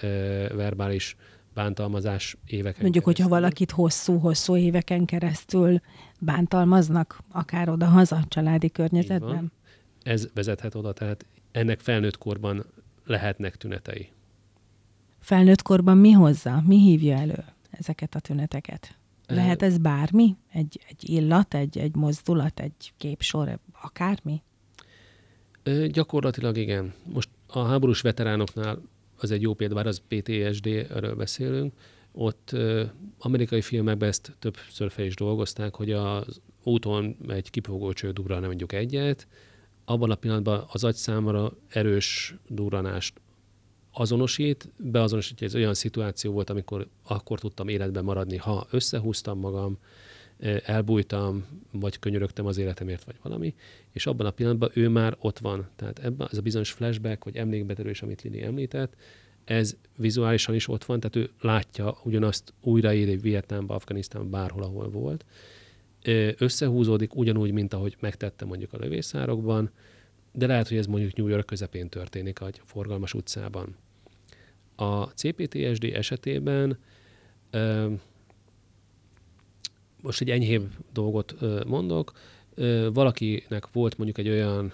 verbális 0.55 1.15
bántalmazás 1.57 2.37
éveken 2.45 2.81
Mondjuk, 2.81 3.03
keresztül. 3.03 3.25
hogyha 3.25 3.39
valakit 3.39 3.71
hosszú-hosszú 3.71 4.55
éveken 4.55 5.05
keresztül 5.05 5.79
bántalmaznak, 6.19 7.19
akár 7.31 7.69
oda-haza 7.69 8.23
családi 8.27 8.69
környezetben. 8.71 9.51
Ez 10.03 10.27
vezethet 10.33 10.75
oda, 10.75 10.93
tehát 10.93 11.25
ennek 11.51 11.79
felnőtt 11.79 12.17
korban 12.17 12.65
lehetnek 13.05 13.55
tünetei. 13.55 14.09
Felnőtt 15.19 15.61
korban 15.61 15.97
mi 15.97 16.11
hozza, 16.11 16.63
mi 16.65 16.79
hívja 16.79 17.17
elő 17.17 17.45
ezeket 17.69 18.15
a 18.15 18.19
tüneteket? 18.19 18.97
Lehet 19.27 19.61
ez 19.61 19.77
bármi? 19.77 20.35
Egy, 20.51 20.79
egy 20.89 21.09
illat, 21.09 21.53
egy, 21.53 21.77
egy 21.77 21.95
mozdulat, 21.95 22.59
egy 22.59 22.93
képsor, 22.97 23.59
akármi? 23.81 24.41
Gyakorlatilag 25.87 26.57
igen. 26.57 26.93
Most 27.13 27.29
a 27.47 27.59
háborús 27.59 28.01
veteránoknál 28.01 28.81
az 29.17 29.31
egy 29.31 29.41
jó 29.41 29.53
példa, 29.53 29.75
bár 29.75 29.87
az 29.87 30.01
PTSD, 30.07 30.67
erről 30.67 31.15
beszélünk, 31.15 31.73
ott 32.11 32.55
amerikai 33.17 33.61
filmekben 33.61 34.09
ezt 34.09 34.35
többször 34.39 34.91
fel 34.91 35.05
is 35.05 35.15
dolgozták, 35.15 35.75
hogy 35.75 35.91
az 35.91 36.41
úton 36.63 37.17
egy 37.27 37.49
kipogócső 37.49 38.11
durran 38.11 38.43
mondjuk 38.43 38.73
egyet, 38.73 39.27
abban 39.85 40.11
a 40.11 40.15
pillanatban 40.15 40.65
az 40.71 40.83
agy 40.83 40.95
számára 40.95 41.51
erős 41.67 42.35
durranást 42.47 43.21
azonosít, 43.91 44.69
beazonosítja, 44.77 45.47
hogy 45.47 45.55
ez 45.55 45.61
olyan 45.61 45.73
szituáció 45.73 46.31
volt, 46.31 46.49
amikor 46.49 46.87
akkor 47.03 47.39
tudtam 47.39 47.67
életben 47.67 48.03
maradni, 48.03 48.37
ha 48.37 48.67
összehúztam 48.69 49.39
magam, 49.39 49.77
elbújtam, 50.65 51.45
vagy 51.71 51.99
könyörögtem 51.99 52.45
az 52.45 52.57
életemért, 52.57 53.03
vagy 53.03 53.15
valami, 53.21 53.55
és 53.91 54.05
abban 54.05 54.25
a 54.25 54.31
pillanatban 54.31 54.69
ő 54.73 54.89
már 54.89 55.15
ott 55.19 55.39
van. 55.39 55.69
Tehát 55.75 55.99
ebben 55.99 56.27
ez 56.31 56.37
a 56.37 56.41
bizonyos 56.41 56.71
flashback, 56.71 57.23
vagy 57.23 57.35
emlékbetörés, 57.35 58.01
amit 58.01 58.21
Lili 58.21 58.43
említett, 58.43 58.95
ez 59.45 59.77
vizuálisan 59.97 60.55
is 60.55 60.67
ott 60.67 60.83
van, 60.83 60.99
tehát 60.99 61.15
ő 61.15 61.29
látja 61.41 61.97
ugyanazt 62.03 62.53
újraéri 62.61 63.17
Vietnámba, 63.17 63.75
Afganisztánban, 63.75 64.31
bárhol, 64.31 64.63
ahol 64.63 64.89
volt. 64.89 65.25
Összehúzódik 66.37 67.15
ugyanúgy, 67.15 67.51
mint 67.51 67.73
ahogy 67.73 67.97
megtette 67.99 68.45
mondjuk 68.45 68.73
a 68.73 68.77
lövészárokban, 68.77 69.71
de 70.31 70.47
lehet, 70.47 70.67
hogy 70.67 70.77
ez 70.77 70.85
mondjuk 70.85 71.15
New 71.15 71.27
York 71.27 71.45
közepén 71.45 71.89
történik, 71.89 72.39
egy 72.39 72.61
forgalmas 72.63 73.13
utcában. 73.13 73.75
A 74.75 75.03
CPTSD 75.03 75.83
esetében 75.83 76.77
most 80.07 80.21
egy 80.21 80.29
enyhébb 80.29 80.69
dolgot 80.93 81.35
mondok, 81.65 82.11
valakinek 82.93 83.67
volt 83.71 83.97
mondjuk 83.97 84.17
egy 84.17 84.29
olyan 84.29 84.73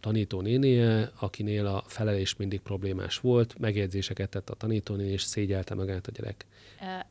tanító 0.00 0.40
nénie, 0.40 1.10
akinél 1.18 1.66
a 1.66 1.84
felelés 1.86 2.36
mindig 2.36 2.60
problémás 2.60 3.18
volt, 3.18 3.58
megjegyzéseket 3.58 4.28
tett 4.28 4.50
a 4.50 4.54
tanítónéni, 4.54 5.10
és 5.10 5.22
szégyelte 5.22 5.74
magát 5.74 6.06
a 6.06 6.10
gyerek. 6.10 6.46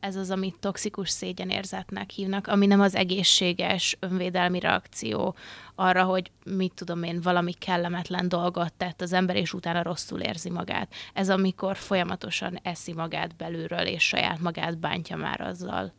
Ez 0.00 0.16
az, 0.16 0.30
amit 0.30 0.56
toxikus 0.60 1.10
szégyenérzetnek 1.10 2.10
hívnak, 2.10 2.46
ami 2.46 2.66
nem 2.66 2.80
az 2.80 2.94
egészséges 2.94 3.96
önvédelmi 4.00 4.60
reakció 4.60 5.34
arra, 5.74 6.04
hogy 6.04 6.30
mit 6.44 6.72
tudom 6.74 7.02
én, 7.02 7.20
valami 7.20 7.52
kellemetlen 7.52 8.28
dolgot 8.28 8.72
tett 8.72 9.00
az 9.00 9.12
ember, 9.12 9.36
és 9.36 9.52
utána 9.52 9.82
rosszul 9.82 10.20
érzi 10.20 10.50
magát. 10.50 10.92
Ez 11.14 11.30
amikor 11.30 11.76
folyamatosan 11.76 12.58
eszi 12.62 12.92
magát 12.92 13.36
belülről, 13.36 13.86
és 13.86 14.02
saját 14.02 14.40
magát 14.40 14.78
bántja 14.78 15.16
már 15.16 15.40
azzal. 15.40 15.92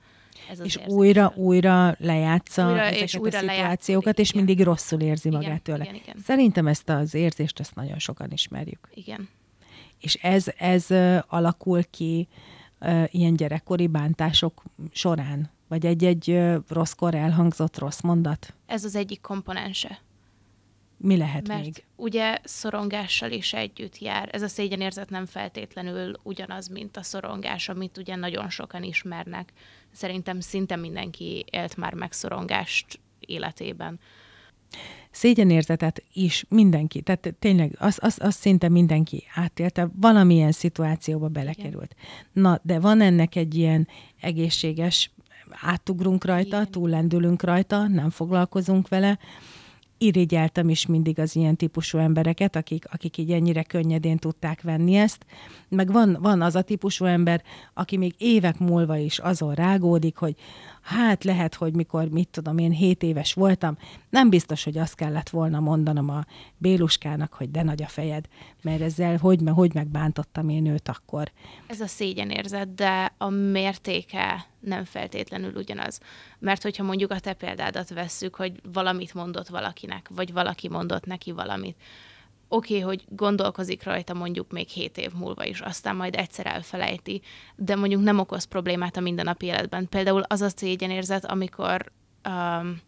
Ez 0.49 0.59
az 0.59 0.65
és 0.65 0.75
érzés. 0.75 0.93
újra, 0.93 1.33
újra 1.35 1.95
lejátsza 1.99 2.67
újra 2.67 2.79
ezeket 2.81 3.01
és 3.01 3.15
újra 3.15 3.37
a 3.37 3.41
szituációkat, 3.41 4.19
és 4.19 4.29
igen. 4.29 4.43
mindig 4.43 4.65
rosszul 4.65 5.01
érzi 5.01 5.27
igen, 5.27 5.41
magát 5.41 5.61
tőle. 5.61 5.83
Igen, 5.83 5.95
igen. 5.95 6.15
Szerintem 6.23 6.67
ezt 6.67 6.89
az 6.89 7.13
érzést, 7.13 7.59
ezt 7.59 7.75
nagyon 7.75 7.99
sokan 7.99 8.31
ismerjük. 8.31 8.89
Igen. 8.93 9.29
És 9.99 10.13
ez, 10.13 10.45
ez 10.57 10.87
alakul 11.27 11.83
ki 11.83 12.27
ilyen 13.07 13.35
gyerekkori 13.35 13.87
bántások 13.87 14.63
során? 14.91 15.49
Vagy 15.67 15.85
egy-egy 15.85 16.39
rosszkor 16.67 17.15
elhangzott 17.15 17.77
rossz 17.77 18.01
mondat? 18.01 18.53
Ez 18.65 18.83
az 18.83 18.95
egyik 18.95 19.21
komponense. 19.21 19.99
Mi 20.97 21.17
lehet 21.17 21.47
Mert 21.47 21.63
még? 21.63 21.83
ugye 21.95 22.37
szorongással 22.43 23.31
is 23.31 23.53
együtt 23.53 23.97
jár. 23.97 24.29
Ez 24.31 24.41
a 24.41 24.47
szégyenérzet 24.47 25.09
nem 25.09 25.25
feltétlenül 25.25 26.13
ugyanaz, 26.23 26.67
mint 26.67 26.97
a 26.97 27.03
szorongás, 27.03 27.69
amit 27.69 27.97
ugye 27.97 28.15
nagyon 28.15 28.49
sokan 28.49 28.83
ismernek. 28.83 29.53
Szerintem 29.91 30.39
szinte 30.39 30.75
mindenki 30.75 31.45
élt 31.51 31.77
már 31.77 31.93
megszorongást 31.93 32.99
életében. 33.19 33.99
Szégyenérzetet 35.11 36.03
is 36.13 36.45
mindenki, 36.49 37.01
tehát 37.01 37.35
tényleg 37.39 37.75
az, 37.79 37.97
az, 38.01 38.17
az 38.21 38.35
szinte 38.35 38.69
mindenki 38.69 39.23
átélte, 39.35 39.89
valamilyen 39.95 40.51
szituációba 40.51 41.27
belekerült. 41.27 41.95
Igen. 41.95 42.43
Na, 42.43 42.59
de 42.63 42.79
van 42.79 43.01
ennek 43.01 43.35
egy 43.35 43.55
ilyen 43.55 43.87
egészséges, 44.21 45.11
átugrunk 45.61 46.25
rajta, 46.25 46.59
Igen. 46.59 46.71
túllendülünk 46.71 47.43
rajta, 47.43 47.87
nem 47.87 48.09
foglalkozunk 48.09 48.87
vele, 48.87 49.19
irigyeltem 50.01 50.69
is 50.69 50.85
mindig 50.85 51.19
az 51.19 51.35
ilyen 51.35 51.55
típusú 51.55 51.97
embereket, 51.97 52.55
akik, 52.55 52.85
akik 52.91 53.17
így 53.17 53.31
ennyire 53.31 53.63
könnyedén 53.63 54.17
tudták 54.17 54.61
venni 54.61 54.95
ezt. 54.95 55.25
Meg 55.69 55.91
van, 55.91 56.17
van 56.21 56.41
az 56.41 56.55
a 56.55 56.61
típusú 56.61 57.05
ember, 57.05 57.43
aki 57.73 57.97
még 57.97 58.13
évek 58.17 58.59
múlva 58.59 58.97
is 58.97 59.19
azon 59.19 59.53
rágódik, 59.53 60.17
hogy 60.17 60.35
hát 60.81 61.23
lehet, 61.23 61.55
hogy 61.55 61.73
mikor, 61.73 62.09
mit 62.09 62.29
tudom, 62.29 62.57
én 62.57 62.71
hét 62.71 63.03
éves 63.03 63.33
voltam, 63.33 63.77
nem 64.09 64.29
biztos, 64.29 64.63
hogy 64.63 64.77
azt 64.77 64.95
kellett 64.95 65.29
volna 65.29 65.59
mondanom 65.59 66.09
a 66.09 66.25
Béluskának, 66.57 67.33
hogy 67.33 67.51
de 67.51 67.63
nagy 67.63 67.83
a 67.83 67.87
fejed, 67.87 68.25
mert 68.61 68.81
ezzel 68.81 69.17
hogy, 69.17 69.39
hogy 69.45 69.73
megbántottam 69.73 70.49
én 70.49 70.65
őt 70.65 70.89
akkor. 70.89 71.31
Ez 71.67 71.79
a 71.81 71.87
szégyenérzet, 71.87 72.73
de 72.73 73.13
a 73.17 73.29
mértéke 73.29 74.45
nem 74.61 74.83
feltétlenül 74.83 75.53
ugyanaz. 75.55 75.99
Mert 76.39 76.63
hogyha 76.63 76.83
mondjuk 76.83 77.11
a 77.11 77.19
te 77.19 77.33
példádat 77.33 77.89
vesszük, 77.89 78.35
hogy 78.35 78.59
valamit 78.73 79.13
mondott 79.13 79.47
valakinek, 79.47 80.09
vagy 80.15 80.33
valaki 80.33 80.69
mondott 80.69 81.05
neki 81.05 81.31
valamit, 81.31 81.75
oké, 82.47 82.77
okay, 82.77 82.87
hogy 82.87 83.03
gondolkozik 83.09 83.83
rajta 83.83 84.13
mondjuk 84.13 84.51
még 84.51 84.67
hét 84.67 84.97
év 84.97 85.11
múlva 85.13 85.45
is, 85.45 85.59
aztán 85.59 85.95
majd 85.95 86.15
egyszer 86.15 86.45
elfelejti, 86.45 87.21
de 87.55 87.75
mondjuk 87.75 88.01
nem 88.03 88.19
okoz 88.19 88.43
problémát 88.43 88.97
a 88.97 89.01
mindennapi 89.01 89.45
életben. 89.45 89.89
Például 89.89 90.21
az 90.21 90.41
a 90.41 90.49
szégyenérzet, 90.49 91.25
amikor 91.25 91.91
um, 92.29 92.81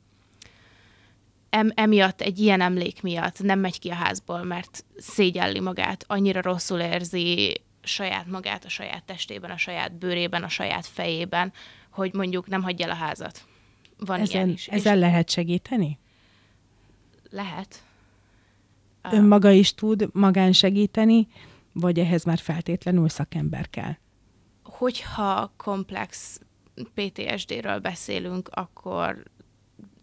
em, 1.50 1.72
emiatt, 1.74 2.22
egy 2.22 2.40
ilyen 2.40 2.62
emlék 2.62 3.02
miatt 3.02 3.42
nem 3.42 3.60
megy 3.60 3.80
ki 3.80 3.90
a 3.90 3.96
házból, 3.96 4.44
mert 4.44 4.86
szégyelli 4.98 5.60
magát, 5.60 6.04
annyira 6.08 6.42
rosszul 6.42 6.80
érzi 6.80 7.62
saját 7.84 8.28
magát 8.28 8.66
a 8.66 8.70
saját 8.70 9.04
testében, 9.04 9.52
a 9.52 9.58
saját 9.58 9.94
bőrében, 9.94 10.44
a 10.44 10.50
saját 10.50 10.86
fejében, 10.86 11.54
hogy 11.90 12.14
mondjuk 12.14 12.48
nem 12.48 12.64
hagyja 12.64 12.86
el 12.86 12.92
a 12.92 12.96
házat. 12.96 13.44
Van 13.98 14.20
ezen, 14.20 14.36
ilyen 14.36 14.50
is. 14.50 14.68
Ezzel 14.68 14.96
És 14.96 15.02
lehet 15.02 15.30
segíteni? 15.30 16.00
Lehet 17.30 17.84
önmaga 19.12 19.50
is 19.50 19.74
tud 19.74 20.10
magán 20.14 20.52
segíteni, 20.52 21.28
vagy 21.72 22.00
ehhez 22.00 22.24
már 22.24 22.40
feltétlenül 22.40 23.10
szakember 23.10 23.70
kell? 23.70 23.96
Hogyha 24.64 25.54
komplex 25.58 26.40
PTSD-ről 26.94 27.80
beszélünk, 27.80 28.50
akkor 28.52 29.24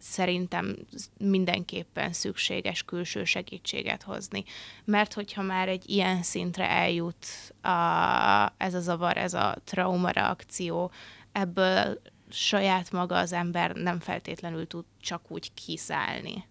szerintem 0.00 0.76
mindenképpen 1.18 2.12
szükséges 2.12 2.82
külső 2.82 3.24
segítséget 3.24 4.02
hozni. 4.02 4.44
Mert 4.84 5.12
hogyha 5.12 5.42
már 5.42 5.68
egy 5.68 5.90
ilyen 5.90 6.22
szintre 6.22 6.68
eljut 6.68 7.26
a, 7.62 8.52
ez 8.56 8.74
a 8.74 8.80
zavar, 8.80 9.16
ez 9.16 9.34
a 9.34 9.56
trauma 9.64 10.10
reakció, 10.10 10.90
ebből 11.32 12.00
saját 12.30 12.92
maga 12.92 13.16
az 13.16 13.32
ember 13.32 13.72
nem 13.72 14.00
feltétlenül 14.00 14.66
tud 14.66 14.84
csak 15.00 15.22
úgy 15.28 15.54
kiszállni 15.54 16.48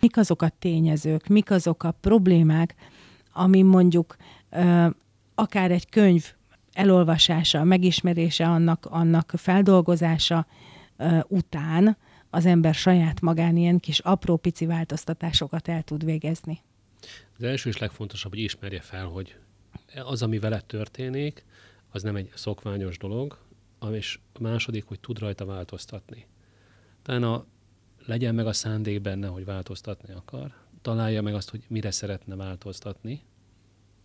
mik 0.00 0.16
azok 0.16 0.42
a 0.42 0.48
tényezők, 0.58 1.26
mik 1.26 1.50
azok 1.50 1.82
a 1.82 1.90
problémák, 1.90 2.74
ami 3.32 3.62
mondjuk 3.62 4.16
akár 5.34 5.70
egy 5.70 5.88
könyv 5.88 6.32
elolvasása, 6.72 7.64
megismerése, 7.64 8.46
annak, 8.46 8.86
annak 8.90 9.32
feldolgozása 9.36 10.46
után 11.28 11.96
az 12.30 12.46
ember 12.46 12.74
saját 12.74 13.20
magán 13.20 13.56
ilyen 13.56 13.78
kis 13.78 13.98
apró 13.98 14.36
pici 14.36 14.66
változtatásokat 14.66 15.68
el 15.68 15.82
tud 15.82 16.04
végezni. 16.04 16.60
Az 17.36 17.42
első 17.42 17.68
és 17.68 17.78
legfontosabb, 17.78 18.30
hogy 18.30 18.40
ismerje 18.40 18.80
fel, 18.80 19.06
hogy 19.06 19.36
az, 20.04 20.22
ami 20.22 20.38
veled 20.38 20.64
történik, 20.64 21.44
az 21.90 22.02
nem 22.02 22.16
egy 22.16 22.30
szokványos 22.34 22.98
dolog, 22.98 23.38
és 23.90 24.18
a 24.32 24.42
második, 24.42 24.84
hogy 24.84 25.00
tud 25.00 25.18
rajta 25.18 25.44
változtatni. 25.44 26.26
Tehát 27.02 27.22
a 27.22 27.46
legyen 28.06 28.34
meg 28.34 28.46
a 28.46 28.52
szándék 28.52 29.00
benne, 29.00 29.26
hogy 29.26 29.44
változtatni 29.44 30.14
akar, 30.14 30.54
találja 30.82 31.22
meg 31.22 31.34
azt, 31.34 31.50
hogy 31.50 31.64
mire 31.68 31.90
szeretne 31.90 32.36
változtatni, 32.36 33.22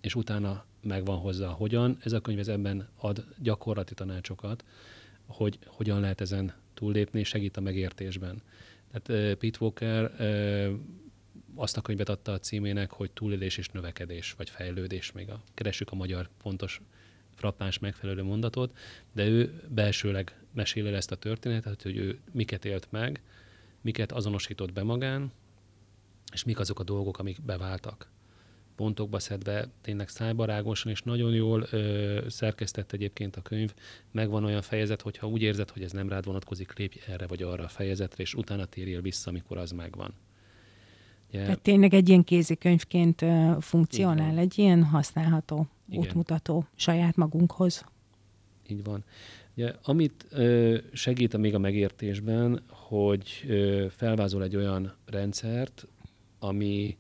és 0.02 0.16
utána 0.16 0.66
megvan 0.82 1.18
hozzá 1.18 1.48
hogyan. 1.48 1.98
Ez 2.04 2.12
a 2.12 2.20
könyv 2.20 2.50
ebben 2.50 2.90
ad 2.96 3.26
gyakorlati 3.38 3.94
tanácsokat, 3.94 4.66
hogy 5.26 5.60
hogyan 5.66 6.00
lehet 6.00 6.22
ezen 6.22 6.54
túllépni, 6.74 7.24
segít 7.24 7.58
a 7.58 7.62
megértésben. 7.62 8.42
Tehát 8.92 9.38
Pete 9.38 9.58
Walker 9.60 10.12
azt 11.56 11.78
a 11.78 11.82
könyvet 11.82 12.10
adta 12.10 12.32
a 12.32 12.40
címének, 12.40 12.92
hogy 12.92 13.12
túlélés 13.12 13.58
és 13.58 13.70
növekedés, 13.70 14.34
vagy 14.38 14.50
fejlődés, 14.50 15.12
még 15.12 15.30
a, 15.30 15.42
keressük 15.54 15.92
a 15.92 15.96
magyar 15.96 16.30
pontos 16.42 16.82
frappáns 17.36 17.80
megfelelő 17.80 18.24
mondatot, 18.24 18.78
de 19.12 19.26
ő 19.26 19.62
belsőleg 19.68 20.36
meséli 20.54 20.94
ezt 20.94 21.12
a 21.12 21.16
történetet, 21.16 21.82
hogy 21.82 21.98
ő 21.98 22.20
miket 22.32 22.66
élt 22.66 22.88
meg, 22.90 23.22
miket 23.82 24.12
azonosított 24.12 24.74
be 24.74 24.84
magán, 24.84 25.32
és 26.34 26.44
mik 26.44 26.60
azok 26.60 26.80
a 26.80 26.84
dolgok, 26.84 27.20
amik 27.20 27.42
beváltak. 27.42 28.10
Pontokba 28.76 29.20
szedve, 29.20 29.68
tényleg 29.82 30.10
szájbarágosan, 30.10 30.92
és 30.92 31.02
nagyon 31.02 31.34
jól 31.34 31.66
ö, 31.72 32.20
szerkesztett 32.30 32.92
egyébként 32.92 33.36
a 33.36 33.42
könyv. 33.42 33.74
Megvan 34.12 34.44
olyan 34.44 34.62
fejezet, 34.62 35.02
hogyha 35.02 35.28
úgy 35.28 35.42
érzed, 35.42 35.70
hogy 35.70 35.84
ez 35.84 35.92
nem 35.92 36.10
rád 36.10 36.26
vonatkozik, 36.26 36.78
lépj 36.78 37.00
erre 37.08 37.28
vagy 37.28 37.44
arra 37.44 37.64
a 37.64 37.68
fejezetre, 37.68 38.24
és 38.24 38.34
utána 38.34 38.66
térjél 38.66 39.02
vissza, 39.02 39.30
amikor 39.30 39.58
az 39.58 39.72
megvan. 39.72 40.14
Yeah. 41.32 41.46
Tehát 41.46 41.62
tényleg 41.62 41.94
egy 41.94 42.10
ilyen 42.10 42.24
kézikönyvként 42.24 43.22
uh, 43.22 43.62
funkcionál, 43.62 44.38
egy 44.38 44.60
ilyen 44.60 44.84
használható 44.84 45.68
Igen. 45.90 46.00
útmutató 46.00 46.68
saját 46.76 47.16
magunkhoz. 47.16 47.86
Így 48.68 48.84
van. 48.84 49.04
Ugye, 49.56 49.74
amit 49.84 50.26
ö, 50.30 50.78
segít 50.94 51.38
még 51.38 51.56
a 51.56 51.60
megértésben, 51.60 52.64
hogy 52.70 53.44
ö, 53.48 53.86
felvázol 53.90 54.44
egy 54.44 54.56
olyan 54.56 54.94
rendszert, 55.06 55.88
ami 56.40 56.98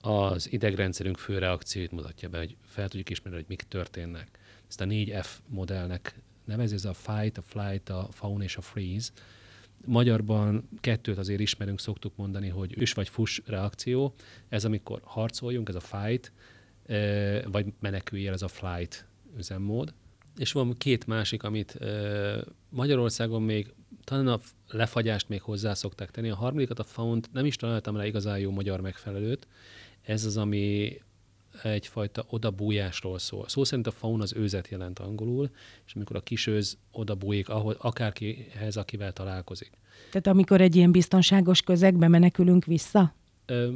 az 0.00 0.52
idegrendszerünk 0.52 1.18
fő 1.18 1.38
reakcióit 1.38 1.90
mutatja 1.90 2.28
be, 2.28 2.38
hogy 2.38 2.56
fel 2.66 2.88
tudjuk 2.88 3.10
ismerni, 3.10 3.38
hogy 3.38 3.48
mik 3.48 3.62
történnek. 3.62 4.38
Ezt 4.68 4.80
a 4.80 4.84
4F 4.84 5.28
modellnek 5.46 6.20
nevezi, 6.44 6.74
ez 6.74 6.84
a 6.84 6.94
fight, 6.94 7.38
a 7.38 7.42
flight, 7.42 7.88
a 7.88 8.08
faun 8.10 8.42
és 8.42 8.56
a 8.56 8.60
freeze. 8.60 9.10
Magyarban 9.84 10.68
kettőt 10.80 11.18
azért 11.18 11.40
ismerünk, 11.40 11.80
szoktuk 11.80 12.16
mondani, 12.16 12.48
hogy 12.48 12.74
üs 12.76 12.92
vagy 12.92 13.08
fuss 13.08 13.40
reakció. 13.46 14.14
Ez 14.48 14.64
amikor 14.64 15.00
harcoljunk, 15.04 15.68
ez 15.68 15.74
a 15.74 15.80
fight, 15.80 16.32
vagy 17.50 17.66
meneküljél, 17.80 18.32
ez 18.32 18.42
a 18.42 18.48
flight 18.48 19.06
üzemmód. 19.36 19.94
És 20.36 20.52
van 20.52 20.74
két 20.76 21.06
másik, 21.06 21.42
amit 21.42 21.78
Magyarországon 22.68 23.42
még 23.42 23.72
talán 24.04 24.26
a 24.26 24.40
lefagyást 24.68 25.28
még 25.28 25.42
hozzá 25.42 25.74
szokták 25.74 26.10
tenni. 26.10 26.30
A 26.30 26.36
harmadikat, 26.36 26.78
a 26.78 26.84
faunt 26.84 27.32
nem 27.32 27.44
is 27.44 27.56
találtam 27.56 27.96
rá 27.96 28.06
igazán 28.06 28.38
jó 28.38 28.50
magyar 28.50 28.80
megfelelőt. 28.80 29.46
Ez 30.08 30.24
az, 30.24 30.36
ami 30.36 30.96
egyfajta 31.62 32.24
odabújásról 32.28 33.18
szól. 33.18 33.48
Szó 33.48 33.64
szerint 33.64 33.86
a 33.86 33.90
faun 33.90 34.20
az 34.20 34.32
őzet 34.32 34.68
jelent 34.68 34.98
angolul, 34.98 35.50
és 35.86 35.94
amikor 35.94 36.16
a 36.16 36.20
kisőz 36.20 36.78
odabújik, 36.92 37.48
ahol, 37.48 37.76
akárkihez, 37.78 38.76
akivel 38.76 39.12
találkozik. 39.12 39.70
Tehát 40.10 40.26
amikor 40.26 40.60
egy 40.60 40.76
ilyen 40.76 40.90
biztonságos 40.90 41.62
közegbe 41.62 42.08
menekülünk 42.08 42.64
vissza? 42.64 43.14
Ö, 43.46 43.70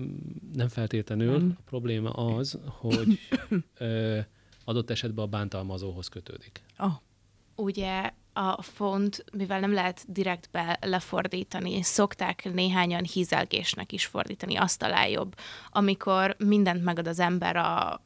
nem 0.52 0.68
feltétlenül. 0.68 1.38
Nem. 1.38 1.56
A 1.58 1.62
probléma 1.64 2.10
az, 2.10 2.58
hogy 2.64 3.18
ö, 3.78 4.18
adott 4.64 4.90
esetben 4.90 5.24
a 5.24 5.28
bántalmazóhoz 5.28 6.08
kötődik. 6.08 6.62
Oh. 6.78 6.92
Ugye 7.54 8.12
a 8.32 8.62
font, 8.62 9.24
mivel 9.32 9.60
nem 9.60 9.72
lehet 9.72 10.04
direktbe 10.06 10.78
lefordítani, 10.80 11.82
szokták 11.82 12.52
néhányan 12.52 13.04
hízelgésnek 13.04 13.92
is 13.92 14.06
fordítani, 14.06 14.56
azt 14.56 14.78
talál 14.78 15.08
jobb, 15.08 15.34
amikor 15.70 16.36
mindent 16.38 16.84
megad 16.84 17.06
az 17.06 17.18
ember 17.18 17.56
a, 17.56 18.02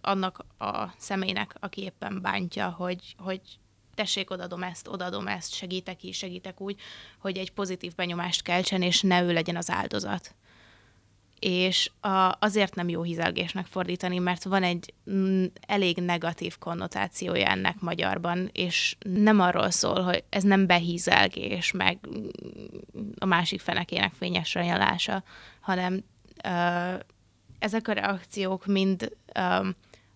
annak 0.00 0.44
a 0.58 0.94
személynek, 0.96 1.54
aki 1.60 1.82
éppen 1.82 2.20
bántja, 2.20 2.68
hogy, 2.68 3.14
hogy 3.18 3.40
tessék, 3.94 4.30
odadom 4.30 4.62
ezt, 4.62 4.88
odadom 4.88 5.26
ezt, 5.26 5.54
segítek 5.54 6.02
így, 6.02 6.14
segítek 6.14 6.60
úgy, 6.60 6.80
hogy 7.18 7.36
egy 7.36 7.52
pozitív 7.52 7.94
benyomást 7.94 8.42
keltsen, 8.42 8.82
és 8.82 9.02
ne 9.02 9.22
ő 9.22 9.32
legyen 9.32 9.56
az 9.56 9.70
áldozat 9.70 10.34
és 11.38 11.90
a, 12.00 12.36
azért 12.38 12.74
nem 12.74 12.88
jó 12.88 13.02
hizelgésnek 13.02 13.66
fordítani, 13.66 14.18
mert 14.18 14.44
van 14.44 14.62
egy 14.62 14.94
m, 15.04 15.44
elég 15.66 15.96
negatív 15.96 16.58
konnotációja 16.58 17.46
ennek 17.46 17.80
magyarban, 17.80 18.50
és 18.52 18.96
nem 18.98 19.40
arról 19.40 19.70
szól, 19.70 20.02
hogy 20.02 20.24
ez 20.28 20.42
nem 20.42 20.66
behízelgés, 20.66 21.72
meg 21.72 21.98
a 23.18 23.26
másik 23.26 23.60
fenekének 23.60 24.12
fényes 24.18 24.56
ajánlása, 24.56 25.22
hanem 25.60 26.04
ö, 26.44 26.94
ezek 27.58 27.88
a 27.88 27.92
reakciók 27.92 28.66
mind 28.66 29.16
ö, 29.32 29.68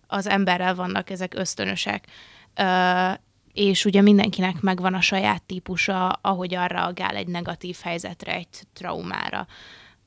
az 0.07 0.27
emberrel 0.27 0.75
vannak, 0.75 1.09
ezek 1.09 1.33
ösztönösek. 1.35 2.07
Ö, 2.55 3.11
és 3.53 3.85
ugye 3.85 4.01
mindenkinek 4.01 4.61
megvan 4.61 4.93
a 4.93 5.01
saját 5.01 5.43
típusa, 5.43 6.09
ahogy 6.09 6.53
arra 6.53 6.67
reagál 6.67 7.15
egy 7.15 7.27
negatív 7.27 7.77
helyzetre, 7.81 8.33
egy 8.33 8.47
traumára. 8.73 9.47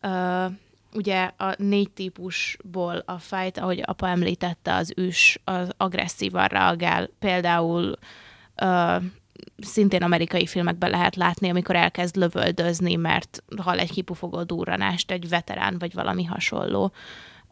Ö, 0.01 0.47
ugye 0.97 1.31
a 1.37 1.55
négy 1.59 1.91
típusból 1.91 3.03
a 3.07 3.19
fight, 3.19 3.59
ahogy 3.59 3.83
apa 3.85 4.09
említette, 4.09 4.75
az 4.75 4.93
ős, 4.97 5.41
az 5.45 5.71
agresszívan 5.77 6.47
reagál. 6.47 7.11
Például 7.19 7.99
uh, 8.63 9.03
szintén 9.59 10.03
amerikai 10.03 10.47
filmekben 10.47 10.91
lehet 10.91 11.17
látni, 11.17 11.49
amikor 11.49 11.77
elkezd 11.77 12.17
lövöldözni, 12.17 12.95
mert 12.95 13.43
hal 13.57 13.79
egy 13.79 13.91
kipufogó 13.91 14.43
durranást, 14.43 15.11
egy 15.11 15.29
veterán 15.29 15.79
vagy 15.79 15.95
valami 15.95 16.25
hasonló, 16.25 16.93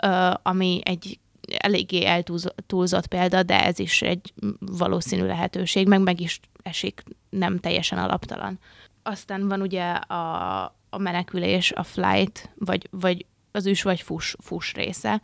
uh, 0.06 0.34
ami 0.42 0.80
egy 0.84 1.18
eléggé 1.56 2.04
eltúlzott 2.04 3.06
példa, 3.06 3.42
de 3.42 3.64
ez 3.64 3.78
is 3.78 4.02
egy 4.02 4.32
valószínű 4.58 5.26
lehetőség, 5.26 5.88
meg 5.88 6.00
meg 6.00 6.20
is 6.20 6.40
esik, 6.62 7.02
nem 7.30 7.58
teljesen 7.58 7.98
alaptalan. 7.98 8.58
Aztán 9.02 9.48
van 9.48 9.60
ugye 9.60 9.90
a, 9.92 10.62
a 10.90 10.98
menekülés, 10.98 11.72
a 11.72 11.82
flight, 11.82 12.50
vagy, 12.54 12.88
vagy 12.90 13.26
az 13.54 13.66
üs 13.66 13.82
vagy 13.82 14.00
fus, 14.00 14.36
fus 14.38 14.72
része, 14.72 15.22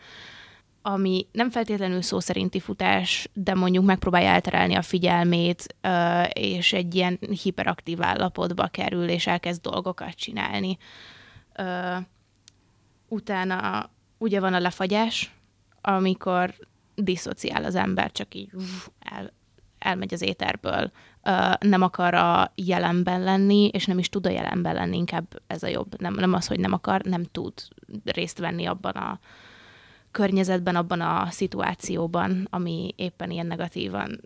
ami 0.83 1.27
nem 1.33 1.51
feltétlenül 1.51 2.03
szó 2.03 2.21
szerinti 2.21 2.61
futás, 2.61 3.29
de 3.33 3.55
mondjuk 3.55 3.85
megpróbálja 3.85 4.29
elterelni 4.29 4.75
a 4.75 4.83
figyelmét, 4.83 5.77
és 6.33 6.73
egy 6.73 6.95
ilyen 6.95 7.19
hiperaktív 7.43 8.03
állapotba 8.03 8.67
kerül, 8.67 9.09
és 9.09 9.27
elkezd 9.27 9.63
dolgokat 9.63 10.15
csinálni. 10.15 10.79
Utána 13.09 13.91
ugye 14.19 14.41
van 14.41 14.55
a 14.55 14.61
lefagyás, 14.61 15.35
amikor 15.81 16.55
diszociál 16.95 17.65
az 17.65 17.75
ember, 17.75 18.13
csak 18.13 18.35
így 18.35 18.51
el, 18.99 19.33
elmegy 19.79 20.15
az 20.15 20.23
éterből, 20.23 20.91
nem 21.59 21.83
akar 21.83 22.15
a 22.15 22.53
jelenben 22.55 23.23
lenni, 23.23 23.69
és 23.73 23.85
nem 23.87 23.99
is 23.99 24.09
tud 24.09 24.27
a 24.27 24.31
jelenben 24.31 24.75
lenni, 24.75 24.97
inkább 24.97 25.43
ez 25.47 25.63
a 25.63 25.69
jobb. 25.69 26.01
Nem, 26.01 26.15
nem 26.15 26.33
az, 26.33 26.47
hogy 26.47 26.61
nem 26.61 26.73
akar, 26.73 27.03
nem 27.03 27.25
tud 27.25 27.53
részt 28.05 28.39
venni 28.39 28.67
abban 28.67 28.93
a 28.93 29.19
környezetben, 30.11 30.77
abban 30.77 31.01
a 31.01 31.27
szituációban, 31.31 32.47
ami 32.51 32.95
éppen 32.97 33.31
ilyen 33.31 33.47
negatívan 33.47 34.21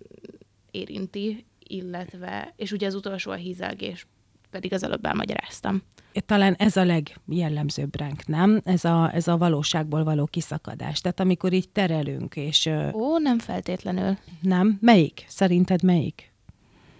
érinti, 0.71 1.45
illetve, 1.59 2.53
és 2.57 2.73
ugye 2.73 2.87
az 2.87 2.95
utolsó 2.95 3.31
a 3.31 3.35
hízelgés, 3.35 4.07
pedig 4.51 4.73
az 4.73 4.83
előbb 4.83 5.05
elmagyaráztam. 5.05 5.83
Talán 6.27 6.55
ez 6.55 6.77
a 6.77 6.85
legjellemzőbb 6.85 7.97
ránk, 7.97 8.27
nem? 8.27 8.61
Ez 8.65 8.85
a, 8.85 9.15
ez 9.15 9.29
a 9.29 9.37
valóságból 9.37 10.05
való 10.05 10.27
kiszakadás. 10.27 11.01
Tehát 11.01 11.21
amikor 11.21 11.53
így 11.53 11.69
terelünk, 11.69 12.37
és... 12.37 12.71
Ó, 12.93 13.19
nem 13.19 13.39
feltétlenül. 13.39 14.19
Nem? 14.41 14.79
Melyik? 14.81 15.25
Szerinted 15.29 15.83
melyik? 15.83 16.33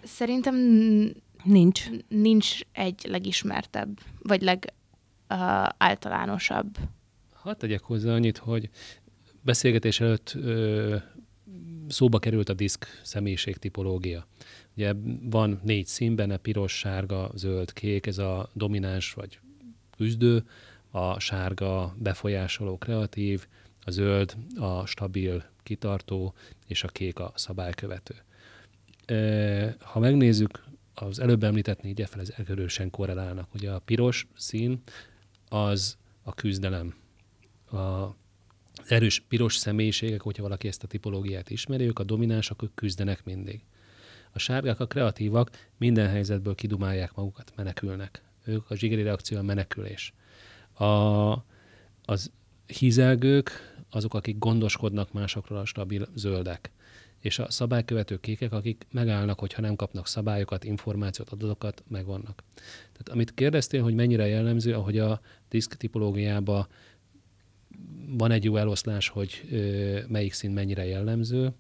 Szerintem 0.03 0.55
nincs. 1.45 1.91
Nincs 2.09 2.61
egy 2.73 3.07
legismertebb, 3.09 3.99
vagy 4.23 4.43
legáltalánosabb. 4.43 4.83
Uh, 5.31 5.69
Hadd 7.33 7.59
tegyek 7.59 7.83
hozzá 7.83 8.15
annyit, 8.15 8.39
hogy 8.39 8.71
beszélgetés 9.41 10.01
előtt 10.01 10.35
ö, 10.35 10.97
szóba 11.89 12.19
került 12.19 12.49
a 12.49 12.55
diszk 12.55 12.87
személyiség 13.03 13.57
tipológia. 13.57 14.27
Ugye 14.77 14.95
van 15.23 15.61
négy 15.63 15.87
szín 15.87 16.15
benne, 16.15 16.37
piros, 16.37 16.79
sárga, 16.79 17.31
zöld, 17.35 17.73
kék, 17.73 18.07
ez 18.07 18.19
a 18.19 18.51
domináns 18.53 19.13
vagy 19.13 19.39
küzdő, 19.97 20.45
a 20.91 21.19
sárga 21.21 21.95
befolyásoló, 21.99 22.79
kreatív, 22.79 23.47
a 23.85 23.91
zöld 23.91 24.37
a 24.57 24.87
stabil, 24.87 25.45
kitartó, 25.63 26.35
és 26.67 26.85
a 26.85 26.89
kék 26.89 27.19
a 27.19 27.33
szabálykövető 27.35 28.15
ha 29.81 29.99
megnézzük, 29.99 30.65
az 30.95 31.19
előbb 31.19 31.45
említett 31.45 31.83
négy 31.83 32.05
fel, 32.09 32.21
ez 32.21 32.33
erősen 32.49 32.91
korrelálnak. 32.91 33.55
Ugye 33.55 33.71
a 33.71 33.79
piros 33.79 34.27
szín 34.37 34.83
az 35.55 35.97
a 36.23 36.35
küzdelem. 36.35 36.95
A 37.73 38.09
erős 38.87 39.21
piros 39.29 39.57
személyiségek, 39.57 40.21
hogyha 40.21 40.43
valaki 40.43 40.69
ezt 40.69 40.83
a 40.83 40.87
tipológiát 40.87 41.51
ismeri, 41.51 41.85
ők 41.85 41.99
a 41.99 42.05
dominánsak, 42.05 42.63
ők 42.63 42.75
küzdenek 42.75 43.25
mindig. 43.25 43.61
A 44.33 44.39
sárgák, 44.39 44.81
a 44.81 44.87
kreatívak 44.87 45.69
minden 45.79 46.09
helyzetből 46.09 46.55
kidumálják 46.55 47.15
magukat, 47.15 47.53
menekülnek. 47.57 48.23
Ők 48.45 48.71
a 48.71 48.77
zsigeri 48.77 49.03
reakció 49.03 49.39
a 49.39 49.43
menekülés. 49.43 50.13
A, 50.73 50.85
az 52.05 52.31
hízelgők, 52.67 53.51
azok, 53.91 54.15
akik 54.15 54.39
gondoskodnak 54.39 55.13
másokról, 55.13 55.59
a 55.59 55.65
stabil 55.65 56.07
zöldek 56.15 56.71
és 57.25 57.39
a 57.39 57.51
szabálykövető 57.51 58.21
kékek, 58.21 58.53
akik 58.53 58.87
megállnak, 58.91 59.39
hogyha 59.39 59.61
nem 59.61 59.77
kapnak 59.77 60.07
szabályokat, 60.07 60.65
információt, 60.65 61.31
adatokat, 61.31 61.85
megvannak. 61.89 62.43
Tehát 62.93 63.09
amit 63.09 63.35
kérdeztél, 63.35 63.83
hogy 63.83 63.95
mennyire 63.95 64.27
jellemző, 64.27 64.75
ahogy 64.75 64.99
a 64.99 65.21
diszk 65.49 65.75
tipológiában 65.75 66.67
van 68.07 68.31
egy 68.31 68.45
jó 68.45 68.57
eloszlás, 68.57 69.09
hogy 69.09 69.43
ö, 69.51 69.99
melyik 70.09 70.33
szín 70.33 70.51
mennyire 70.51 70.85
jellemző, 70.85 71.53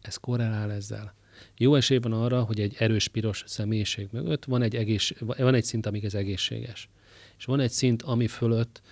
ez 0.00 0.16
korrelál 0.16 0.72
ezzel. 0.72 1.14
Jó 1.56 1.74
esély 1.74 1.98
van 1.98 2.12
arra, 2.12 2.42
hogy 2.42 2.60
egy 2.60 2.76
erős 2.78 3.08
piros 3.08 3.44
személyiség 3.46 4.08
mögött 4.12 4.44
van 4.44 4.62
egy, 4.62 4.76
egész, 4.76 5.12
van 5.18 5.54
egy 5.54 5.64
szint, 5.64 5.86
amíg 5.86 6.04
ez 6.04 6.14
egészséges. 6.14 6.88
És 7.38 7.44
van 7.44 7.60
egy 7.60 7.70
szint, 7.70 8.02
ami 8.02 8.26
fölött 8.26 8.82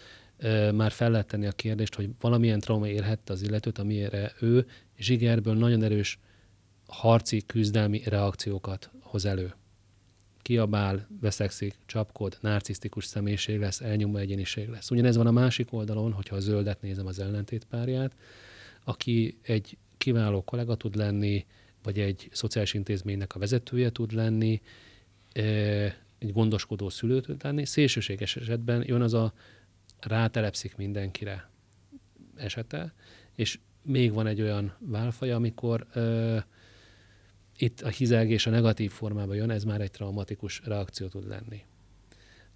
már 0.75 0.91
fel 0.93 1.11
lehet 1.11 1.27
tenni 1.27 1.47
a 1.47 1.53
kérdést, 1.53 1.95
hogy 1.95 2.11
valamilyen 2.21 2.61
trauma 2.61 2.89
érhette 2.89 3.33
az 3.33 3.43
illetőt, 3.43 3.79
amire 3.79 4.33
ő 4.41 4.67
zsigerből 4.99 5.55
nagyon 5.55 5.83
erős 5.83 6.19
harci, 6.87 7.43
küzdelmi 7.47 8.03
reakciókat 8.05 8.91
hoz 9.01 9.25
elő. 9.25 9.55
Kiabál, 10.43 11.09
veszekszik, 11.21 11.75
csapkod, 11.87 12.39
narcisztikus 12.41 13.05
személyiség 13.05 13.59
lesz, 13.59 13.81
elnyomó 13.81 14.17
egyéniség 14.17 14.69
lesz. 14.69 14.91
Ugyanez 14.91 15.17
van 15.17 15.27
a 15.27 15.31
másik 15.31 15.73
oldalon, 15.73 16.13
hogyha 16.13 16.37
a 16.37 16.41
zöldet 16.41 16.83
nézem 16.83 17.07
az 17.07 17.19
ellentétpárját, 17.19 18.13
aki 18.85 19.39
egy 19.43 19.77
kiváló 19.97 20.43
kollega 20.43 20.75
tud 20.75 20.95
lenni, 20.95 21.47
vagy 21.83 21.99
egy 21.99 22.29
szociális 22.33 22.75
intézménynek 22.75 23.35
a 23.35 23.39
vezetője 23.39 23.91
tud 23.91 24.13
lenni, 24.13 24.61
egy 26.19 26.33
gondoskodó 26.33 26.89
szülő 26.89 27.21
tud 27.21 27.43
lenni. 27.43 27.65
Szélsőséges 27.65 28.37
esetben 28.37 28.85
jön 28.87 29.01
az 29.01 29.15
a 29.15 29.33
rátelepszik 30.07 30.77
mindenkire 30.77 31.51
esete, 32.37 32.95
és 33.35 33.59
még 33.83 34.13
van 34.13 34.27
egy 34.27 34.41
olyan 34.41 34.75
válfaj, 34.79 35.31
amikor 35.31 35.87
ö, 35.93 36.39
itt 37.57 37.81
a 37.81 37.89
hizelgés 37.89 38.47
a 38.47 38.51
negatív 38.51 38.91
formában 38.91 39.37
jön, 39.37 39.51
ez 39.51 39.65
már 39.65 39.81
egy 39.81 39.91
traumatikus 39.91 40.61
reakció 40.65 41.07
tud 41.07 41.29
lenni. 41.29 41.65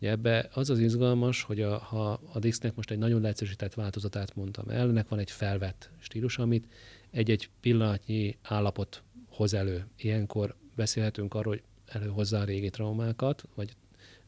Ugye 0.00 0.11
ebbe 0.11 0.48
az 0.52 0.70
az 0.70 0.78
izgalmas, 0.78 1.42
hogy 1.42 1.61
a, 1.61 1.78
ha 1.78 2.20
a 2.32 2.38
Dixnek 2.38 2.74
most 2.74 2.90
egy 2.90 2.98
nagyon 2.98 3.20
leegyszerűsített 3.20 3.74
változatát 3.74 4.34
mondtam 4.34 4.68
el, 4.68 4.88
ennek 4.88 5.08
van 5.08 5.18
egy 5.18 5.30
felvett 5.30 5.90
stílus, 5.98 6.38
amit 6.38 6.68
egy-egy 7.11 7.50
pillanatnyi 7.61 8.37
állapot 8.42 9.02
hoz 9.28 9.54
elő. 9.54 9.87
Ilyenkor 9.96 10.54
beszélhetünk 10.74 11.34
arról, 11.34 11.52
hogy 11.52 11.62
előhozza 11.87 12.38
a 12.38 12.44
régi 12.44 12.70
traumákat, 12.70 13.44
vagy 13.54 13.76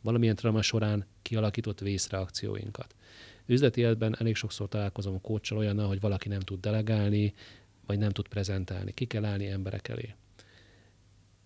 valamilyen 0.01 0.37
trauma 0.37 0.63
során 0.63 1.07
kialakított 1.23 1.81
vészreakcióinkat. 1.81 2.95
Üzleti 3.47 3.81
életben 3.81 4.17
elég 4.19 4.35
sokszor 4.35 4.69
találkozom 4.69 5.21
kócsal 5.21 5.59
olyannal, 5.59 5.89
hogy 5.89 6.01
valaki 6.01 6.29
nem 6.29 6.41
tud 6.41 6.61
delegálni, 6.61 7.35
vagy 7.87 7.99
nem 7.99 8.11
tud 8.11 8.29
prezentálni. 8.29 8.93
Ki 8.93 9.05
kell 9.05 9.25
állni 9.25 9.47
emberek 9.47 9.89
elé. 9.89 10.15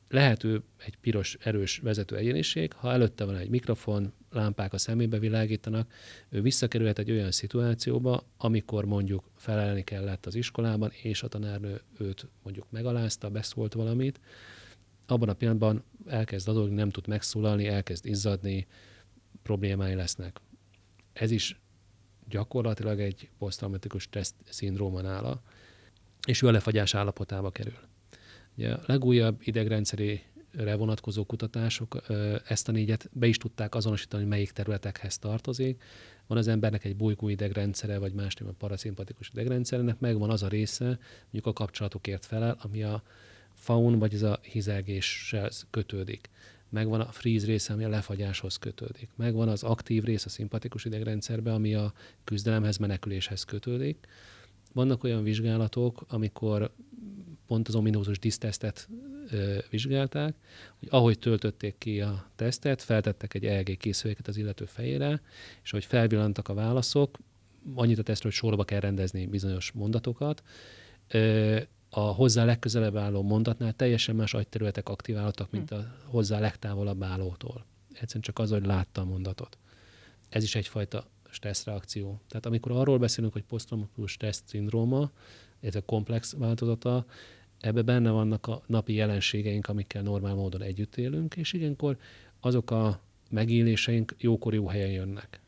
Lehet 0.08 0.44
ő 0.44 0.62
egy 0.76 0.96
piros, 0.96 1.36
erős 1.40 1.78
vezető 1.78 2.16
egyéniség, 2.16 2.72
ha 2.72 2.92
előtte 2.92 3.24
van 3.24 3.36
egy 3.36 3.48
mikrofon, 3.48 4.12
lámpák 4.30 4.72
a 4.72 4.78
szemébe 4.78 5.18
világítanak, 5.18 5.92
ő 6.28 6.42
visszakerülhet 6.42 6.98
egy 6.98 7.10
olyan 7.10 7.30
szituációba, 7.30 8.24
amikor 8.36 8.84
mondjuk 8.84 9.30
felelni 9.36 9.84
kellett 9.84 10.26
az 10.26 10.34
iskolában, 10.34 10.90
és 11.02 11.22
a 11.22 11.28
tanárnő 11.28 11.80
őt 11.98 12.26
mondjuk 12.42 12.66
megalázta, 12.70 13.30
beszólt 13.30 13.72
valamit, 13.72 14.20
abban 15.06 15.28
a 15.28 15.32
pillanatban 15.32 15.84
elkezd 16.06 16.48
adódni, 16.48 16.74
nem 16.74 16.90
tud 16.90 17.06
megszólalni, 17.06 17.66
elkezd 17.66 18.06
izzadni, 18.06 18.66
problémái 19.42 19.94
lesznek. 19.94 20.40
Ez 21.12 21.30
is 21.30 21.60
gyakorlatilag 22.28 23.00
egy 23.00 23.28
posztraumatikus 23.38 24.02
stressz 24.02 24.34
szindróma 24.48 25.00
nála, 25.00 25.42
és 26.26 26.42
ő 26.42 26.46
a 26.46 26.50
lefagyás 26.50 26.94
állapotába 26.94 27.50
kerül. 27.50 27.78
Ugye 28.56 28.72
a 28.72 28.82
legújabb 28.86 29.40
idegrendszeri 29.40 30.22
vonatkozó 30.76 31.24
kutatások 31.24 32.02
ezt 32.46 32.68
a 32.68 32.72
négyet 32.72 33.08
be 33.12 33.26
is 33.26 33.36
tudták 33.36 33.74
azonosítani, 33.74 34.24
melyik 34.24 34.50
területekhez 34.50 35.18
tartozik. 35.18 35.82
Van 36.26 36.38
az 36.38 36.48
embernek 36.48 36.84
egy 36.84 36.96
bolygó 36.96 37.28
idegrendszere, 37.28 37.98
vagy 37.98 38.12
más 38.12 38.34
néven 38.34 38.56
paraszimpatikus 38.56 39.30
idegrendszerének, 39.32 39.98
megvan 39.98 40.30
az 40.30 40.42
a 40.42 40.48
része, 40.48 40.98
mondjuk 41.22 41.46
a 41.46 41.52
kapcsolatokért 41.52 42.24
felel, 42.24 42.56
ami 42.60 42.82
a 42.82 43.02
faun, 43.64 43.98
vagy 43.98 44.14
ez 44.14 44.22
a 44.22 44.38
hizelgéssel 44.42 45.50
kötődik. 45.70 46.30
Megvan 46.68 47.00
a 47.00 47.12
freeze 47.12 47.46
része, 47.46 47.72
ami 47.72 47.84
a 47.84 47.88
lefagyáshoz 47.88 48.56
kötődik. 48.56 49.08
Megvan 49.16 49.48
az 49.48 49.62
aktív 49.62 50.04
rész 50.04 50.24
a 50.24 50.28
szimpatikus 50.28 50.84
idegrendszerbe, 50.84 51.52
ami 51.52 51.74
a 51.74 51.92
küzdelemhez, 52.24 52.76
meneküléshez 52.76 53.44
kötődik. 53.44 54.06
Vannak 54.72 55.04
olyan 55.04 55.22
vizsgálatok, 55.22 56.04
amikor 56.08 56.74
pont 57.46 57.68
az 57.68 57.74
ominózus 57.74 58.18
disztesztet 58.18 58.88
vizsgálták, 59.70 60.34
hogy 60.78 60.88
ahogy 60.90 61.18
töltötték 61.18 61.74
ki 61.78 62.00
a 62.00 62.30
tesztet, 62.36 62.82
feltettek 62.82 63.34
egy 63.34 63.44
EEG 63.44 63.76
készüléket 63.76 64.28
az 64.28 64.36
illető 64.36 64.64
fejére, 64.64 65.20
és 65.62 65.70
hogy 65.70 65.84
felvillantak 65.84 66.48
a 66.48 66.54
válaszok, 66.54 67.18
annyit 67.74 67.98
a 67.98 68.02
tesztről, 68.02 68.32
hogy 68.32 68.40
sorba 68.40 68.64
kell 68.64 68.80
rendezni 68.80 69.26
bizonyos 69.26 69.72
mondatokat, 69.72 70.42
a 71.96 72.00
hozzá 72.00 72.44
legközelebb 72.44 72.96
álló 72.96 73.22
mondatnál 73.22 73.72
teljesen 73.72 74.16
más 74.16 74.34
agyterületek 74.34 74.88
aktiválódtak, 74.88 75.50
mint 75.50 75.70
a 75.70 75.94
hozzá 76.04 76.38
legtávolabb 76.38 77.02
állótól. 77.02 77.64
Egyszerűen 77.88 78.22
csak 78.22 78.38
az, 78.38 78.50
hogy 78.50 78.66
látta 78.66 79.00
a 79.00 79.04
mondatot. 79.04 79.58
Ez 80.28 80.42
is 80.42 80.54
egyfajta 80.54 81.06
stresszreakció. 81.30 82.20
Tehát 82.28 82.46
amikor 82.46 82.72
arról 82.72 82.98
beszélünk, 82.98 83.32
hogy 83.32 83.42
posztraumatikus 83.42 84.10
stressz 84.10 84.42
szindróma, 84.46 85.10
ez 85.60 85.74
a 85.74 85.82
komplex 85.82 86.34
változata, 86.38 87.06
ebbe 87.60 87.82
benne 87.82 88.10
vannak 88.10 88.46
a 88.46 88.62
napi 88.66 88.94
jelenségeink, 88.94 89.68
amikkel 89.68 90.02
normál 90.02 90.34
módon 90.34 90.62
együtt 90.62 90.96
élünk, 90.96 91.36
és 91.36 91.52
ilyenkor 91.52 91.98
azok 92.40 92.70
a 92.70 93.00
megéléseink 93.30 94.14
jókor 94.18 94.54
jó 94.54 94.66
helyen 94.66 94.90
jönnek. 94.90 95.40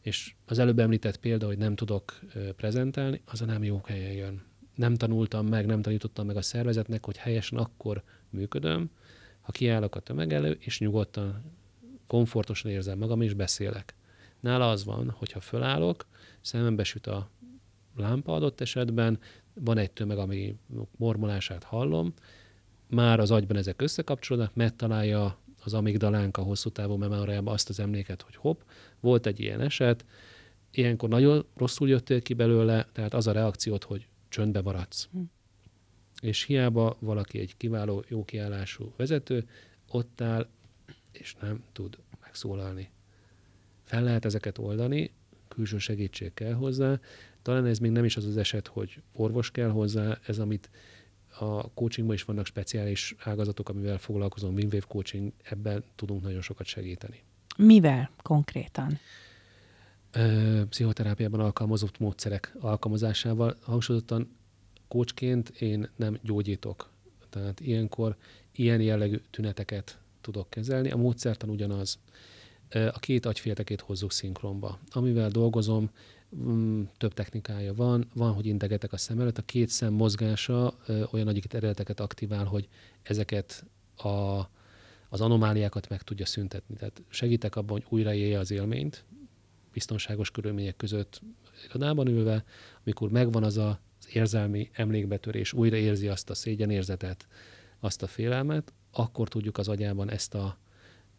És 0.00 0.34
az 0.46 0.58
előbb 0.58 0.78
említett 0.78 1.16
példa, 1.16 1.46
hogy 1.46 1.58
nem 1.58 1.74
tudok 1.74 2.20
prezentálni, 2.56 3.20
az 3.24 3.42
a 3.42 3.44
nem 3.44 3.64
jó 3.64 3.80
helyen 3.84 4.12
jön 4.12 4.50
nem 4.74 4.94
tanultam 4.94 5.46
meg, 5.46 5.66
nem 5.66 5.82
tanítottam 5.82 6.26
meg 6.26 6.36
a 6.36 6.42
szervezetnek, 6.42 7.04
hogy 7.04 7.16
helyesen 7.16 7.58
akkor 7.58 8.02
működöm, 8.30 8.90
ha 9.40 9.52
kiállok 9.52 9.94
a 9.94 10.00
tömeg 10.00 10.32
elő, 10.32 10.56
és 10.60 10.78
nyugodtan, 10.78 11.42
komfortosan 12.06 12.70
érzem 12.70 12.98
magam, 12.98 13.20
és 13.20 13.34
beszélek. 13.34 13.94
Nála 14.40 14.70
az 14.70 14.84
van, 14.84 15.10
hogyha 15.10 15.40
fölállok, 15.40 16.06
szemembe 16.40 16.84
süt 16.84 17.06
a 17.06 17.30
lámpa 17.96 18.34
adott 18.34 18.60
esetben, 18.60 19.18
van 19.54 19.78
egy 19.78 19.90
tömeg, 19.90 20.18
ami 20.18 20.56
mormolását 20.96 21.62
hallom, 21.62 22.14
már 22.86 23.20
az 23.20 23.30
agyban 23.30 23.56
ezek 23.56 23.82
összekapcsolódnak, 23.82 24.54
megtalálja 24.54 25.38
az 25.64 25.74
amigdalánk 25.74 26.36
a 26.36 26.42
hosszú 26.42 26.70
távú 26.70 26.96
memóriában 26.96 27.54
azt 27.54 27.68
az 27.68 27.80
emléket, 27.80 28.22
hogy 28.22 28.36
hopp, 28.36 28.60
volt 29.00 29.26
egy 29.26 29.40
ilyen 29.40 29.60
eset, 29.60 30.04
ilyenkor 30.70 31.08
nagyon 31.08 31.44
rosszul 31.56 31.88
jöttél 31.88 32.22
ki 32.22 32.34
belőle, 32.34 32.86
tehát 32.92 33.14
az 33.14 33.26
a 33.26 33.32
reakciót, 33.32 33.84
hogy 33.84 34.06
csöndbe 34.32 34.60
maradsz. 34.62 35.08
Hm. 35.12 35.20
És 36.20 36.42
hiába 36.42 36.96
valaki 36.98 37.38
egy 37.38 37.56
kiváló, 37.56 38.04
jó 38.08 38.24
kiállású 38.24 38.92
vezető, 38.96 39.48
ott 39.88 40.20
áll, 40.20 40.48
és 41.12 41.34
nem 41.40 41.62
tud 41.72 41.98
megszólalni. 42.20 42.90
Fel 43.82 44.02
lehet 44.02 44.24
ezeket 44.24 44.58
oldani, 44.58 45.10
külső 45.48 45.78
segítség 45.78 46.34
kell 46.34 46.52
hozzá. 46.52 47.00
Talán 47.42 47.66
ez 47.66 47.78
még 47.78 47.90
nem 47.90 48.04
is 48.04 48.16
az 48.16 48.24
az 48.24 48.36
eset, 48.36 48.66
hogy 48.66 49.02
orvos 49.12 49.50
kell 49.50 49.70
hozzá, 49.70 50.18
ez 50.26 50.38
amit 50.38 50.70
a 51.38 51.72
coachingban 51.72 52.14
is 52.14 52.24
vannak 52.24 52.46
speciális 52.46 53.14
ágazatok, 53.18 53.68
amivel 53.68 53.98
foglalkozom, 53.98 54.54
Wim 54.54 54.70
coaching, 54.88 55.32
ebben 55.42 55.84
tudunk 55.94 56.22
nagyon 56.22 56.40
sokat 56.40 56.66
segíteni. 56.66 57.22
Mivel 57.56 58.10
konkrétan? 58.22 58.98
Pszichoterápiában 60.68 61.40
alkalmazott 61.40 61.98
módszerek 61.98 62.54
alkalmazásával. 62.60 63.56
Hangsúlyozottan 63.60 64.36
kócsként 64.88 65.48
én 65.48 65.88
nem 65.96 66.18
gyógyítok. 66.22 66.90
Tehát 67.30 67.60
ilyenkor 67.60 68.16
ilyen 68.52 68.80
jellegű 68.80 69.20
tüneteket 69.30 69.98
tudok 70.20 70.50
kezelni. 70.50 70.90
A 70.90 70.96
módszertan 70.96 71.48
ugyanaz. 71.48 71.98
A 72.70 72.98
két 72.98 73.26
agyféltekét 73.26 73.80
hozzuk 73.80 74.12
szinkronba. 74.12 74.78
Amivel 74.90 75.28
dolgozom, 75.28 75.90
mm, 76.36 76.82
több 76.98 77.14
technikája 77.14 77.74
van. 77.74 78.08
Van, 78.14 78.32
hogy 78.32 78.46
integetek 78.46 78.92
a 78.92 78.96
szem 78.96 79.20
előtt. 79.20 79.38
A 79.38 79.42
két 79.42 79.68
szem 79.68 79.92
mozgása 79.92 80.78
olyan 81.10 81.26
nagyik 81.26 81.54
eredeteket 81.54 82.00
aktivál, 82.00 82.44
hogy 82.44 82.68
ezeket 83.02 83.64
a, 83.96 84.08
az 85.08 85.20
anomáliákat 85.20 85.88
meg 85.88 86.02
tudja 86.02 86.26
szüntetni. 86.26 86.74
Tehát 86.74 87.02
segítek 87.08 87.56
abban, 87.56 87.72
hogy 87.72 87.86
újra 87.98 88.14
élje 88.14 88.38
az 88.38 88.50
élményt, 88.50 89.04
biztonságos 89.72 90.30
körülmények 90.30 90.76
között 90.76 91.20
irodában 91.68 92.08
ülve, 92.08 92.44
amikor 92.84 93.10
megvan 93.10 93.44
az 93.44 93.56
a, 93.56 93.80
az 94.00 94.08
érzelmi 94.12 94.70
emlékbetörés, 94.72 95.52
újra 95.52 95.76
érzi 95.76 96.08
azt 96.08 96.30
a 96.30 96.34
szégyenérzetet, 96.34 97.26
azt 97.80 98.02
a 98.02 98.06
félelmet, 98.06 98.72
akkor 98.90 99.28
tudjuk 99.28 99.58
az 99.58 99.68
agyában 99.68 100.10
ezt 100.10 100.34
a 100.34 100.58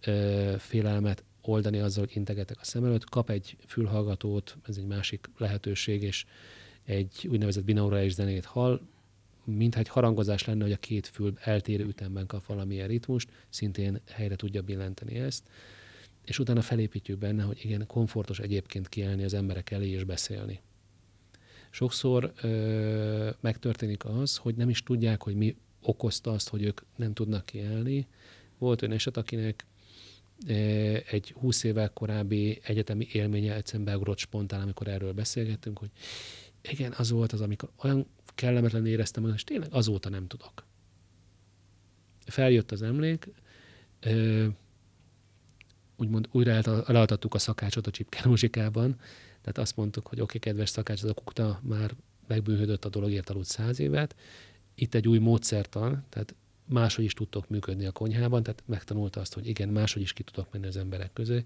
ö, 0.06 0.54
félelmet 0.58 1.24
oldani 1.42 1.80
azzal, 1.80 2.06
hogy 2.06 2.16
integetek 2.16 2.60
a 2.60 2.64
szem 2.64 2.84
előtt, 2.84 3.10
kap 3.10 3.30
egy 3.30 3.58
fülhallgatót, 3.68 4.58
ez 4.68 4.78
egy 4.78 4.86
másik 4.86 5.30
lehetőség, 5.38 6.04
és 6.04 6.26
egy 6.84 7.28
úgynevezett 7.32 7.64
binaurális 7.64 8.14
zenét 8.14 8.46
hall, 8.46 8.82
mintha 9.44 9.80
egy 9.80 9.88
harangozás 9.88 10.46
lenne, 10.46 10.64
hogy 10.64 10.72
a 10.72 10.78
két 10.78 11.08
fül 11.08 11.34
eltérő 11.42 11.86
ütemben 11.86 12.26
kap 12.26 12.46
valamilyen 12.46 12.88
ritmust, 12.88 13.30
szintén 13.50 14.02
helyre 14.12 14.36
tudja 14.36 14.62
billenteni 14.62 15.16
ezt 15.16 15.50
és 16.26 16.40
utána 16.40 16.62
felépítjük 16.62 17.18
benne, 17.18 17.44
hogy 17.44 17.60
igen, 17.64 17.88
komfortos 17.88 18.40
egyébként 18.40 18.90
kiállni 18.90 19.24
az 19.24 19.34
emberek 19.34 19.72
elé 19.72 19.90
és 19.90 20.04
beszélni. 20.04 20.62
Sokszor 21.70 22.34
ö, 22.42 23.30
megtörténik 23.40 24.06
az, 24.06 24.38
hogy 24.38 24.56
nem 24.56 24.70
is 24.70 24.84
tudják, 24.84 25.24
hogy 25.24 25.36
mi 25.36 25.56
okozta 25.82 26.32
azt, 26.32 26.50
hogy 26.50 26.64
ők 26.64 26.82
nem 26.96 27.14
tudnak 27.14 27.46
kiállni. 27.46 28.08
Volt 28.58 28.82
olyan 28.82 28.96
eset, 28.96 29.18
akinek 29.18 29.66
egy 31.10 31.34
20 31.40 31.64
évvel 31.64 31.90
korábbi 31.90 32.60
egyetemi 32.64 33.08
élménye 33.12 33.56
egyszerűen 33.56 33.86
beugrott 33.86 34.18
spontán, 34.18 34.62
amikor 34.62 34.88
erről 34.88 35.14
beszélgettünk, 35.14 35.78
hogy 35.78 35.90
igen, 36.62 36.94
az 36.98 37.12
volt 37.12 37.32
az, 37.32 37.42
amikor 37.42 37.70
olyan 37.84 38.06
kellemetlen 38.36 38.86
éreztem 38.86 39.22
magam, 39.22 39.38
és 39.38 39.44
tényleg 39.44 39.70
azóta 39.72 40.10
nem 40.10 40.28
tudok. 40.28 40.66
Feljött 42.26 42.72
az 42.72 42.82
emlék, 42.82 43.28
úgymond 45.98 46.28
újra 46.32 46.52
eladhattuk 46.88 47.34
a 47.34 47.38
szakácsot 47.38 47.88
a 47.88 47.92
Csipke 47.92 48.22
muzsikában, 48.26 49.00
tehát 49.42 49.58
azt 49.58 49.76
mondtuk, 49.76 50.08
hogy 50.08 50.22
oké, 50.22 50.38
okay, 50.38 50.52
kedves 50.52 50.70
szakács, 50.70 51.04
az 51.04 51.10
a 51.10 51.14
kukta 51.14 51.60
már 51.64 51.96
megbűnhödött 52.28 52.86
a 52.86 52.90
dologért 52.90 53.30
aludt 53.30 53.48
száz 53.48 53.80
évet, 53.80 54.16
itt 54.76 54.94
egy 54.94 55.08
új 55.08 55.18
módszertan, 55.18 56.06
tehát 56.10 56.36
máshogy 56.66 57.04
is 57.04 57.14
tudtok 57.14 57.50
működni 57.50 57.86
a 57.86 57.92
konyhában, 57.92 58.44
tehát 58.44 58.64
megtanulta 58.66 59.20
azt, 59.20 59.34
hogy 59.34 59.48
igen, 59.48 59.70
máshogy 59.70 60.02
is 60.02 60.14
ki 60.14 60.24
tudok 60.24 60.52
menni 60.52 60.68
az 60.68 60.78
emberek 60.78 61.14
közé, 61.14 61.46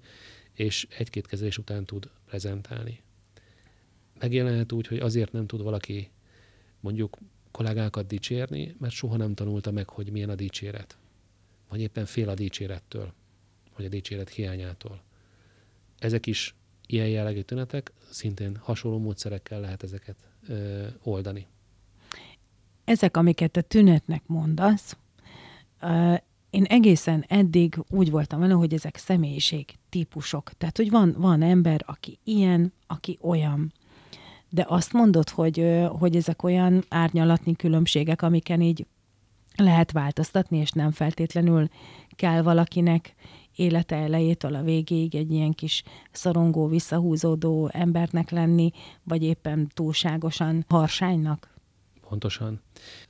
és 0.53 0.87
egy-két 0.97 1.27
kezelés 1.27 1.57
után 1.57 1.85
tud 1.85 2.09
prezentálni. 2.25 3.01
Megjelenhet 4.19 4.71
úgy, 4.71 4.87
hogy 4.87 4.99
azért 4.99 5.31
nem 5.31 5.47
tud 5.47 5.61
valaki 5.61 6.09
mondjuk 6.79 7.17
kollégákat 7.51 8.07
dicsérni, 8.07 8.75
mert 8.79 8.93
soha 8.93 9.17
nem 9.17 9.33
tanulta 9.33 9.71
meg, 9.71 9.89
hogy 9.89 10.11
milyen 10.11 10.29
a 10.29 10.35
dicséret. 10.35 10.97
Vagy 11.69 11.81
éppen 11.81 12.05
fél 12.05 12.29
a 12.29 12.33
dicsérettől, 12.33 13.13
vagy 13.77 13.85
a 13.85 13.89
dicséret 13.89 14.29
hiányától. 14.29 15.01
Ezek 15.99 16.25
is 16.25 16.55
ilyen 16.87 17.07
jellegű 17.07 17.41
tünetek, 17.41 17.91
szintén 18.09 18.57
hasonló 18.61 18.99
módszerekkel 18.99 19.59
lehet 19.59 19.83
ezeket 19.83 20.15
ö, 20.47 20.85
oldani. 21.03 21.47
Ezek, 22.85 23.17
amiket 23.17 23.57
a 23.57 23.61
tünetnek 23.61 24.23
mondasz, 24.25 24.97
én 26.49 26.63
egészen 26.63 27.25
eddig 27.27 27.83
úgy 27.89 28.11
voltam 28.11 28.39
vele, 28.39 28.53
hogy 28.53 28.73
ezek 28.73 28.97
személyiség 28.97 29.75
típusok. 29.89 30.51
Tehát, 30.57 30.77
hogy 30.77 30.89
van, 30.89 31.15
van 31.17 31.41
ember, 31.41 31.83
aki 31.85 32.19
ilyen, 32.23 32.73
aki 32.87 33.17
olyan. 33.21 33.73
De 34.49 34.65
azt 34.67 34.93
mondod, 34.93 35.29
hogy, 35.29 35.85
hogy 35.89 36.15
ezek 36.15 36.43
olyan 36.43 36.83
árnyalatni 36.89 37.55
különbségek, 37.55 38.21
amiken 38.21 38.61
így 38.61 38.85
lehet 39.55 39.91
változtatni, 39.91 40.57
és 40.57 40.71
nem 40.71 40.91
feltétlenül 40.91 41.67
kell 42.15 42.41
valakinek 42.41 43.15
élete 43.57 43.95
elejétől 43.95 44.55
a 44.55 44.63
végéig 44.63 45.15
egy 45.15 45.31
ilyen 45.31 45.51
kis 45.51 45.83
szorongó, 46.11 46.67
visszahúzódó 46.67 47.69
embernek 47.73 48.29
lenni, 48.29 48.71
vagy 49.03 49.23
éppen 49.23 49.67
túlságosan 49.73 50.65
harsánynak? 50.67 51.55
Pontosan. 52.09 52.61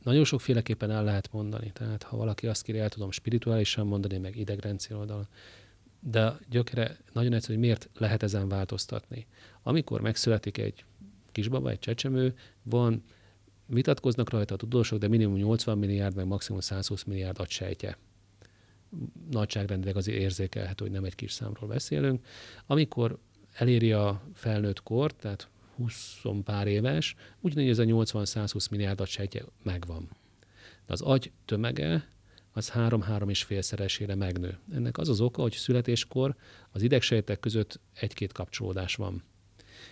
Nagyon 0.03 0.23
sokféleképpen 0.23 0.91
el 0.91 1.03
lehet 1.03 1.31
mondani. 1.31 1.71
Tehát 1.73 2.03
ha 2.03 2.17
valaki 2.17 2.47
azt 2.47 2.63
kéri, 2.63 2.79
el 2.79 2.89
tudom 2.89 3.11
spirituálisan 3.11 3.87
mondani, 3.87 4.17
meg 4.17 4.35
idegrendszer 4.35 4.97
oldal, 4.97 5.27
de 5.99 6.33
gyökere 6.49 6.97
nagyon 7.13 7.33
egyszerű, 7.33 7.53
hogy 7.53 7.63
miért 7.63 7.89
lehet 7.97 8.23
ezen 8.23 8.47
változtatni. 8.47 9.27
Amikor 9.63 10.01
megszületik 10.01 10.57
egy 10.57 10.85
kisbaba, 11.31 11.69
egy 11.69 11.79
csecsemő, 11.79 12.35
van, 12.63 13.03
vitatkoznak 13.65 14.29
rajta 14.29 14.53
a 14.53 14.57
tudósok, 14.57 14.99
de 14.99 15.07
minimum 15.07 15.35
80 15.35 15.77
milliárd, 15.77 16.15
meg 16.15 16.25
maximum 16.25 16.59
120 16.59 17.03
milliárd 17.03 17.39
agysejtje. 17.39 17.97
Nagyságrendileg 19.31 19.95
azért 19.95 20.19
érzékelhető, 20.19 20.83
hogy 20.83 20.93
nem 20.93 21.03
egy 21.03 21.15
kis 21.15 21.31
számról 21.31 21.69
beszélünk. 21.69 22.25
Amikor 22.65 23.17
eléri 23.53 23.91
a 23.91 24.21
felnőtt 24.33 24.83
kort, 24.83 25.15
tehát 25.15 25.49
20 25.75 26.21
pár 26.43 26.67
éves, 26.67 27.15
ugyanígy 27.39 27.69
ez 27.69 27.79
a 27.79 27.83
80-120 27.83 28.69
milliárd 28.71 29.07
sejtje 29.07 29.43
megvan. 29.63 30.09
De 30.85 30.93
az 30.93 31.01
agy 31.01 31.31
tömege 31.45 32.07
az 32.51 32.71
3-3 32.75 33.29
és 33.29 33.43
félszeresére 33.43 34.15
megnő. 34.15 34.57
Ennek 34.73 34.97
az 34.97 35.09
az 35.09 35.21
oka, 35.21 35.41
hogy 35.41 35.53
születéskor 35.53 36.35
az 36.71 36.81
idegsejtek 36.81 37.39
között 37.39 37.79
egy-két 37.93 38.31
kapcsolódás 38.31 38.95
van. 38.95 39.23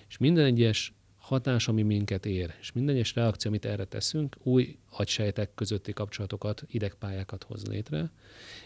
És 0.07 0.17
minden 0.17 0.45
egyes 0.45 0.93
hatás, 1.25 1.67
ami 1.67 1.81
minket 1.81 2.25
ér, 2.25 2.53
és 2.59 2.71
minden 2.71 2.95
egyes 2.95 3.15
reakció, 3.15 3.51
amit 3.51 3.65
erre 3.65 3.85
teszünk, 3.85 4.35
új 4.43 4.77
agysejtek 4.89 5.53
közötti 5.55 5.93
kapcsolatokat, 5.93 6.63
idegpályákat 6.67 7.43
hoz 7.43 7.65
létre, 7.65 8.11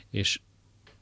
és 0.10 0.40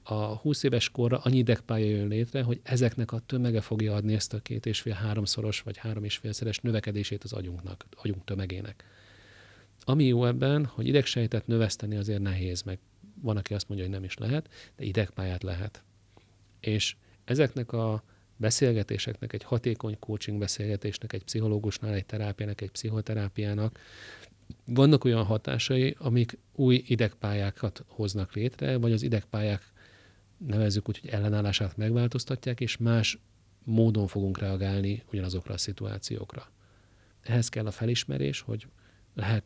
a 0.04 0.36
20 0.36 0.64
éves 0.64 0.90
korra 0.90 1.18
annyi 1.18 1.38
idegpálya 1.38 1.86
jön 1.86 2.08
létre, 2.08 2.44
hogy 2.44 2.60
ezeknek 2.64 3.12
a 3.12 3.20
tömege 3.20 3.62
fogja 3.62 3.96
adni 3.96 4.14
ezt 4.14 4.34
a 4.34 4.40
két 4.40 4.66
és 4.66 4.82
fél 4.82 4.94
háromszoros 4.94 5.62
vagy 5.62 5.78
három 5.78 6.04
és 6.04 6.18
félszeres 6.18 6.60
növekedését 6.60 7.24
az 7.24 7.34
agyunknak, 7.34 7.86
agyunk 7.96 8.24
tömegének. 8.24 8.84
Ami 9.84 10.04
jó 10.04 10.26
ebben, 10.26 10.66
hogy 10.66 10.88
idegsejtet 10.88 11.48
növeszteni 11.48 11.96
azért 11.96 12.22
nehéz, 12.22 12.62
meg 12.62 12.80
van, 13.22 13.38
aki 13.38 13.54
azt 13.54 13.68
mondja, 13.68 13.86
hogy 13.86 13.96
nem 13.96 14.04
is 14.04 14.18
lehet, 14.18 14.50
de 14.76 14.84
idegpályát 14.84 15.44
lehet. 15.44 15.84
És 16.60 16.96
ezeknek 17.26 17.72
a 17.72 18.04
beszélgetéseknek, 18.38 19.34
egy 19.34 19.44
hatékony 19.44 20.00
coaching 20.00 20.40
beszélgetésnek, 20.40 21.14
egy 21.14 21.24
pszichológusnál, 21.24 21.94
egy 21.94 22.06
terápiának, 22.06 22.62
egy 22.62 22.72
pszichoterápiának 22.72 23.80
vannak 24.66 25.04
olyan 25.04 25.24
hatásai, 25.24 25.96
amik 26.00 26.38
új 26.56 26.84
idegpályákat 26.88 27.84
hoznak 27.88 28.34
létre, 28.34 28.78
vagy 28.78 28.92
az 28.92 29.02
idegpályák 29.02 29.72
nevezzük 30.38 30.90
úgy, 30.90 31.00
hogy 31.00 31.10
ellenállását 31.10 31.78
megváltoztatják, 31.78 32.60
és 32.60 32.78
más 32.78 33.20
módon 33.64 34.08
fogunk 34.08 34.40
reagálni 34.40 35.04
ugyanazokra 35.12 35.54
a 35.54 35.58
szituációkra. 35.58 36.52
Ehhez 37.22 37.50
kell 37.50 37.66
a 37.66 37.72
felismerés, 37.72 38.42
hogy 38.42 38.68
lehet, 39.14 39.44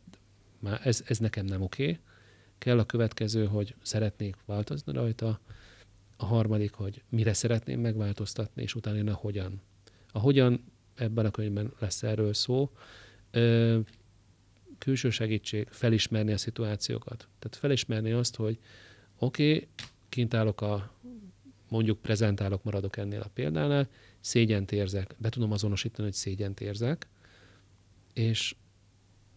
már 0.58 0.80
ez, 0.84 1.02
ez 1.06 1.18
nekem 1.18 1.44
nem 1.44 1.62
oké, 1.62 1.98
kell 2.58 2.78
a 2.78 2.84
következő, 2.84 3.46
hogy 3.46 3.74
szeretnék 3.82 4.36
változni 4.44 4.92
rajta, 4.92 5.40
a 6.22 6.26
harmadik, 6.26 6.72
hogy 6.72 7.02
mire 7.08 7.32
szeretném 7.32 7.80
megváltoztatni, 7.80 8.62
és 8.62 8.74
utána 8.74 8.96
jön 8.96 9.08
a 9.08 9.14
hogyan. 9.14 9.60
A 10.12 10.18
hogyan 10.18 10.64
ebben 10.94 11.26
a 11.26 11.30
könyvben 11.30 11.72
lesz 11.78 12.02
erről 12.02 12.34
szó. 12.34 12.70
Ö, 13.30 13.78
külső 14.78 15.10
segítség, 15.10 15.68
felismerni 15.70 16.32
a 16.32 16.36
szituációkat. 16.36 17.28
Tehát 17.38 17.56
felismerni 17.56 18.12
azt, 18.12 18.36
hogy 18.36 18.58
oké, 19.18 19.54
okay, 19.54 19.68
kint 20.08 20.34
állok 20.34 20.60
a, 20.60 20.92
mondjuk 21.68 22.00
prezentálok, 22.00 22.62
maradok 22.62 22.96
ennél 22.96 23.20
a 23.20 23.30
példánál, 23.34 23.88
szégyent 24.20 24.72
érzek, 24.72 25.14
be 25.18 25.28
tudom 25.28 25.52
azonosítani, 25.52 26.08
hogy 26.08 26.16
szégyent 26.16 26.60
érzek, 26.60 27.06
és 28.12 28.54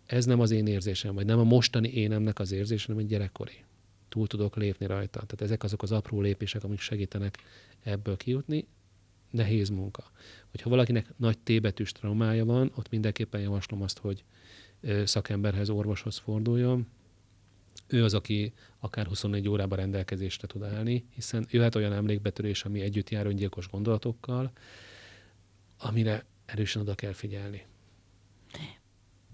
ez 0.06 0.26
nem 0.26 0.40
az 0.40 0.52
én 0.52 0.68
érzésem, 0.68 1.16
vagy 1.16 1.26
nem 1.26 1.40
a 1.40 1.44
mostani 1.44 1.90
énemnek 1.90 2.40
az 2.40 2.52
érzésem, 2.52 2.86
hanem 2.88 3.04
egy 3.04 3.12
gyerekkori. 3.12 3.65
Túl 4.10 4.28
tudok 4.28 4.56
lépni 4.56 4.86
rajta. 4.86 5.20
Tehát 5.20 5.42
ezek 5.42 5.64
azok 5.64 5.82
az 5.82 5.92
apró 5.92 6.22
lépések, 6.22 6.64
amik 6.64 6.80
segítenek 6.80 7.38
ebből 7.84 8.18
kijutni. 8.18 8.68
Nehéz 9.30 9.70
munka. 9.70 10.04
Hogyha 10.52 10.70
valakinek 10.70 11.08
nagy 11.18 11.38
tébetűs 11.38 11.92
traumája 11.92 12.46
van, 12.46 12.72
ott 12.76 12.90
mindenképpen 12.90 13.42
javaslom 13.42 13.82
azt, 13.82 13.98
hogy 13.98 14.24
szakemberhez, 15.04 15.70
orvoshoz 15.70 16.18
forduljon, 16.18 16.88
ő 17.88 18.04
az, 18.04 18.14
aki 18.14 18.54
akár 18.80 19.06
24 19.06 19.48
órában 19.48 19.78
rendelkezésre 19.78 20.48
tud 20.48 20.64
állni, 20.64 21.06
hiszen 21.14 21.46
jöhet 21.50 21.76
olyan 21.76 21.94
emlékbetörés, 21.94 22.66
ami 22.66 22.82
együtt 22.82 23.10
jár 23.10 23.26
öngyilkos 23.26 23.68
gondolatokkal, 23.68 24.52
amire 25.78 26.26
erősen 26.46 26.82
oda 26.82 26.96
kell 26.96 27.14
figyelni. 27.14 27.66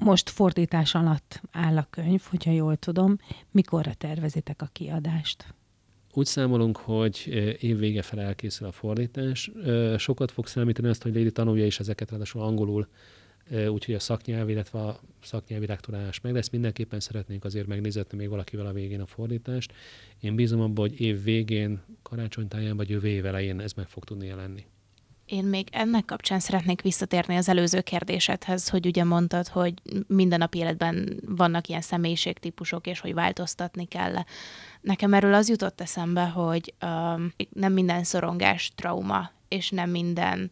Most 0.04 0.30
fordítás 0.30 0.96
alatt 0.96 1.42
áll 1.52 1.78
a 1.78 1.88
könyv, 1.90 2.22
hogyha 2.30 2.52
jól 2.52 2.76
tudom. 2.76 3.18
Mikorra 3.52 3.94
tervezitek 3.94 4.62
a 4.62 4.70
kiadást? 4.72 5.54
Úgy 6.14 6.26
számolunk, 6.26 6.78
hogy 6.78 7.28
év 7.60 7.78
vége 7.78 8.02
fel 8.02 8.20
elkészül 8.20 8.68
a 8.68 8.72
fordítás. 8.72 9.52
Sokat 9.98 10.32
fog 10.32 10.48
számítani 10.48 10.88
azt, 10.88 11.04
hogy 11.04 11.14
Lady 11.16 11.32
tanulja 11.32 11.66
is 11.66 11.80
ezeket, 11.80 12.10
ráadásul 12.10 12.42
angolul 12.42 12.88
úgyhogy 13.68 13.96
a 13.96 14.00
szaknyelv, 14.00 14.50
illetve 14.50 14.80
a 14.80 15.00
szaknyelvi 15.24 15.66
lektorálás 15.66 16.22
meg 16.22 16.34
lesz. 16.34 16.50
Mindenképpen 16.50 17.00
szeretnénk 17.00 17.44
azért 17.46 17.68
megnézetni 17.68 18.18
még 18.18 18.30
valakivel 18.30 18.66
a 18.66 18.74
végén 18.74 19.02
a 19.02 19.06
fordítást. 19.06 19.74
Én 20.20 20.36
bízom 20.36 20.62
abban, 20.62 20.90
hogy 20.90 21.02
év 21.02 21.24
végén, 21.24 21.82
karácsonytáján 22.02 22.78
vagy 22.78 22.90
jövő 22.90 23.08
év 23.08 23.26
elején 23.26 23.60
ez 23.60 23.74
meg 23.74 23.88
fog 23.88 24.04
tudni 24.04 24.26
jelenni. 24.26 24.66
Én 25.32 25.44
még 25.44 25.68
ennek 25.72 26.06
kapcsán 26.06 26.40
szeretnék 26.40 26.82
visszatérni 26.82 27.36
az 27.36 27.50
előző 27.50 27.82
kérdésedhez, 27.82 28.70
hogy 28.70 28.86
ugye 28.86 29.04
mondtad, 29.04 29.48
hogy 29.48 29.74
minden 30.08 30.40
nap 30.40 30.56
életben 30.56 31.20
vannak 31.26 31.68
ilyen 31.68 31.82
személyiségtípusok, 31.82 32.88
és 32.88 33.00
hogy 33.00 33.14
változtatni 33.14 33.86
kell. 33.86 34.16
Nekem 34.82 35.14
erről 35.14 35.34
az 35.34 35.50
jutott 35.50 35.82
eszembe, 35.82 36.24
hogy 36.24 36.74
um, 36.82 37.34
nem 37.50 37.74
minden 37.74 38.04
szorongás 38.04 38.72
trauma, 38.76 39.32
és 39.48 39.70
nem 39.70 39.90
minden 39.90 40.52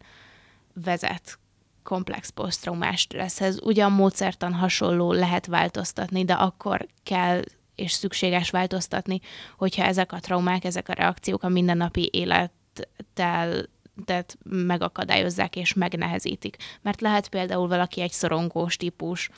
vezet 0.74 1.38
komplex 1.82 2.28
posztraumás 2.28 3.00
stresszhez. 3.00 3.60
Ugyan 3.62 3.92
módszertan 3.92 4.52
hasonló 4.52 5.12
lehet 5.12 5.46
változtatni, 5.46 6.24
de 6.24 6.34
akkor 6.34 6.86
kell 7.02 7.42
és 7.74 7.92
szükséges 7.92 8.50
változtatni, 8.50 9.20
hogyha 9.56 9.84
ezek 9.84 10.12
a 10.12 10.20
traumák, 10.20 10.64
ezek 10.64 10.88
a 10.88 10.92
reakciók 10.92 11.42
a 11.42 11.48
mindennapi 11.48 12.10
élettel 12.12 13.68
tehát 14.04 14.38
megakadályozzák 14.48 15.56
és 15.56 15.74
megnehezítik. 15.74 16.56
Mert 16.82 17.00
lehet 17.00 17.28
például 17.28 17.68
valaki 17.68 18.00
egy 18.00 18.12
szorongós 18.12 18.76
típus, 18.76 19.30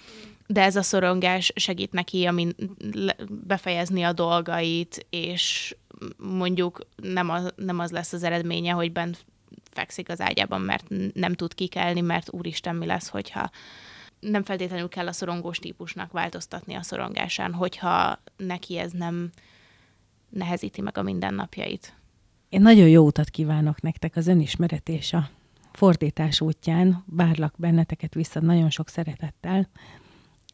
de 0.47 0.63
ez 0.63 0.77
a 0.77 0.83
szorongás 0.83 1.53
segít 1.55 1.93
neki 1.93 2.27
amin 2.27 2.55
befejezni 3.29 4.03
a 4.03 4.13
dolgait, 4.13 5.07
és 5.11 5.77
mondjuk 6.17 6.87
nem 6.97 7.31
az, 7.31 7.53
nem 7.57 7.79
az 7.79 7.91
lesz 7.91 8.13
az 8.13 8.23
eredménye, 8.23 8.73
hogy 8.73 8.93
bent 8.93 9.25
fekszik 9.71 10.09
az 10.09 10.21
ágyában, 10.21 10.61
mert 10.61 10.85
nem 11.15 11.33
tud 11.33 11.55
kikelni, 11.55 12.01
mert 12.01 12.33
úristen 12.33 12.77
mi 12.77 12.87
lesz, 12.87 13.09
hogyha 13.09 13.51
nem 14.21 14.45
feltétlenül 14.45 14.89
kell 14.89 15.07
a 15.07 15.13
szorongós 15.13 15.59
típusnak 15.59 16.13
változtatni 16.13 16.75
a 16.75 16.83
szorongásán, 16.83 17.53
hogyha 17.55 18.23
neki 18.37 18.79
ez 18.79 18.93
nem 18.93 19.31
nehezíti 20.29 20.81
meg 20.81 20.99
a 20.99 21.03
mindennapjait. 21.03 21.95
Én 22.53 22.61
nagyon 22.61 22.89
jó 22.89 23.07
utat 23.07 23.31
kívánok 23.31 23.81
nektek 23.81 24.17
az 24.17 24.27
önismeret 24.27 24.89
és 24.89 25.13
a 25.13 25.29
fordítás 25.73 26.41
útján. 26.41 27.05
Várlak 27.07 27.55
benneteket 27.57 28.15
vissza 28.15 28.41
nagyon 28.41 28.71
sok 28.71 28.89
szeretettel. 28.89 29.69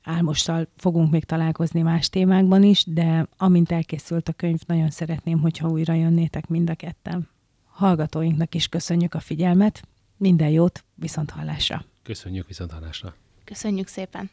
Álmossal 0.02 0.68
fogunk 0.76 1.10
még 1.10 1.24
találkozni 1.24 1.82
más 1.82 2.08
témákban 2.08 2.62
is, 2.62 2.84
de 2.86 3.26
amint 3.36 3.72
elkészült 3.72 4.28
a 4.28 4.32
könyv, 4.32 4.60
nagyon 4.66 4.90
szeretném, 4.90 5.40
hogyha 5.40 5.68
újra 5.68 5.92
jönnétek 5.92 6.46
mind 6.46 6.70
a 6.70 6.74
ketten. 6.74 7.28
Hallgatóinknak 7.66 8.54
is 8.54 8.68
köszönjük 8.68 9.14
a 9.14 9.20
figyelmet, 9.20 9.82
minden 10.16 10.48
jót, 10.48 10.84
viszont 10.94 11.30
hallásra. 11.30 11.84
Köszönjük 12.02 12.46
viszont 12.46 12.70
hallásra. 12.70 13.14
Köszönjük 13.44 13.86
szépen! 13.86 14.30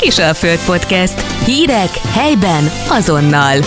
Kisalföld 0.00 0.64
Podcast. 0.64 1.44
Hírek 1.44 1.90
helyben 1.90 2.64
azonnal. 2.88 3.60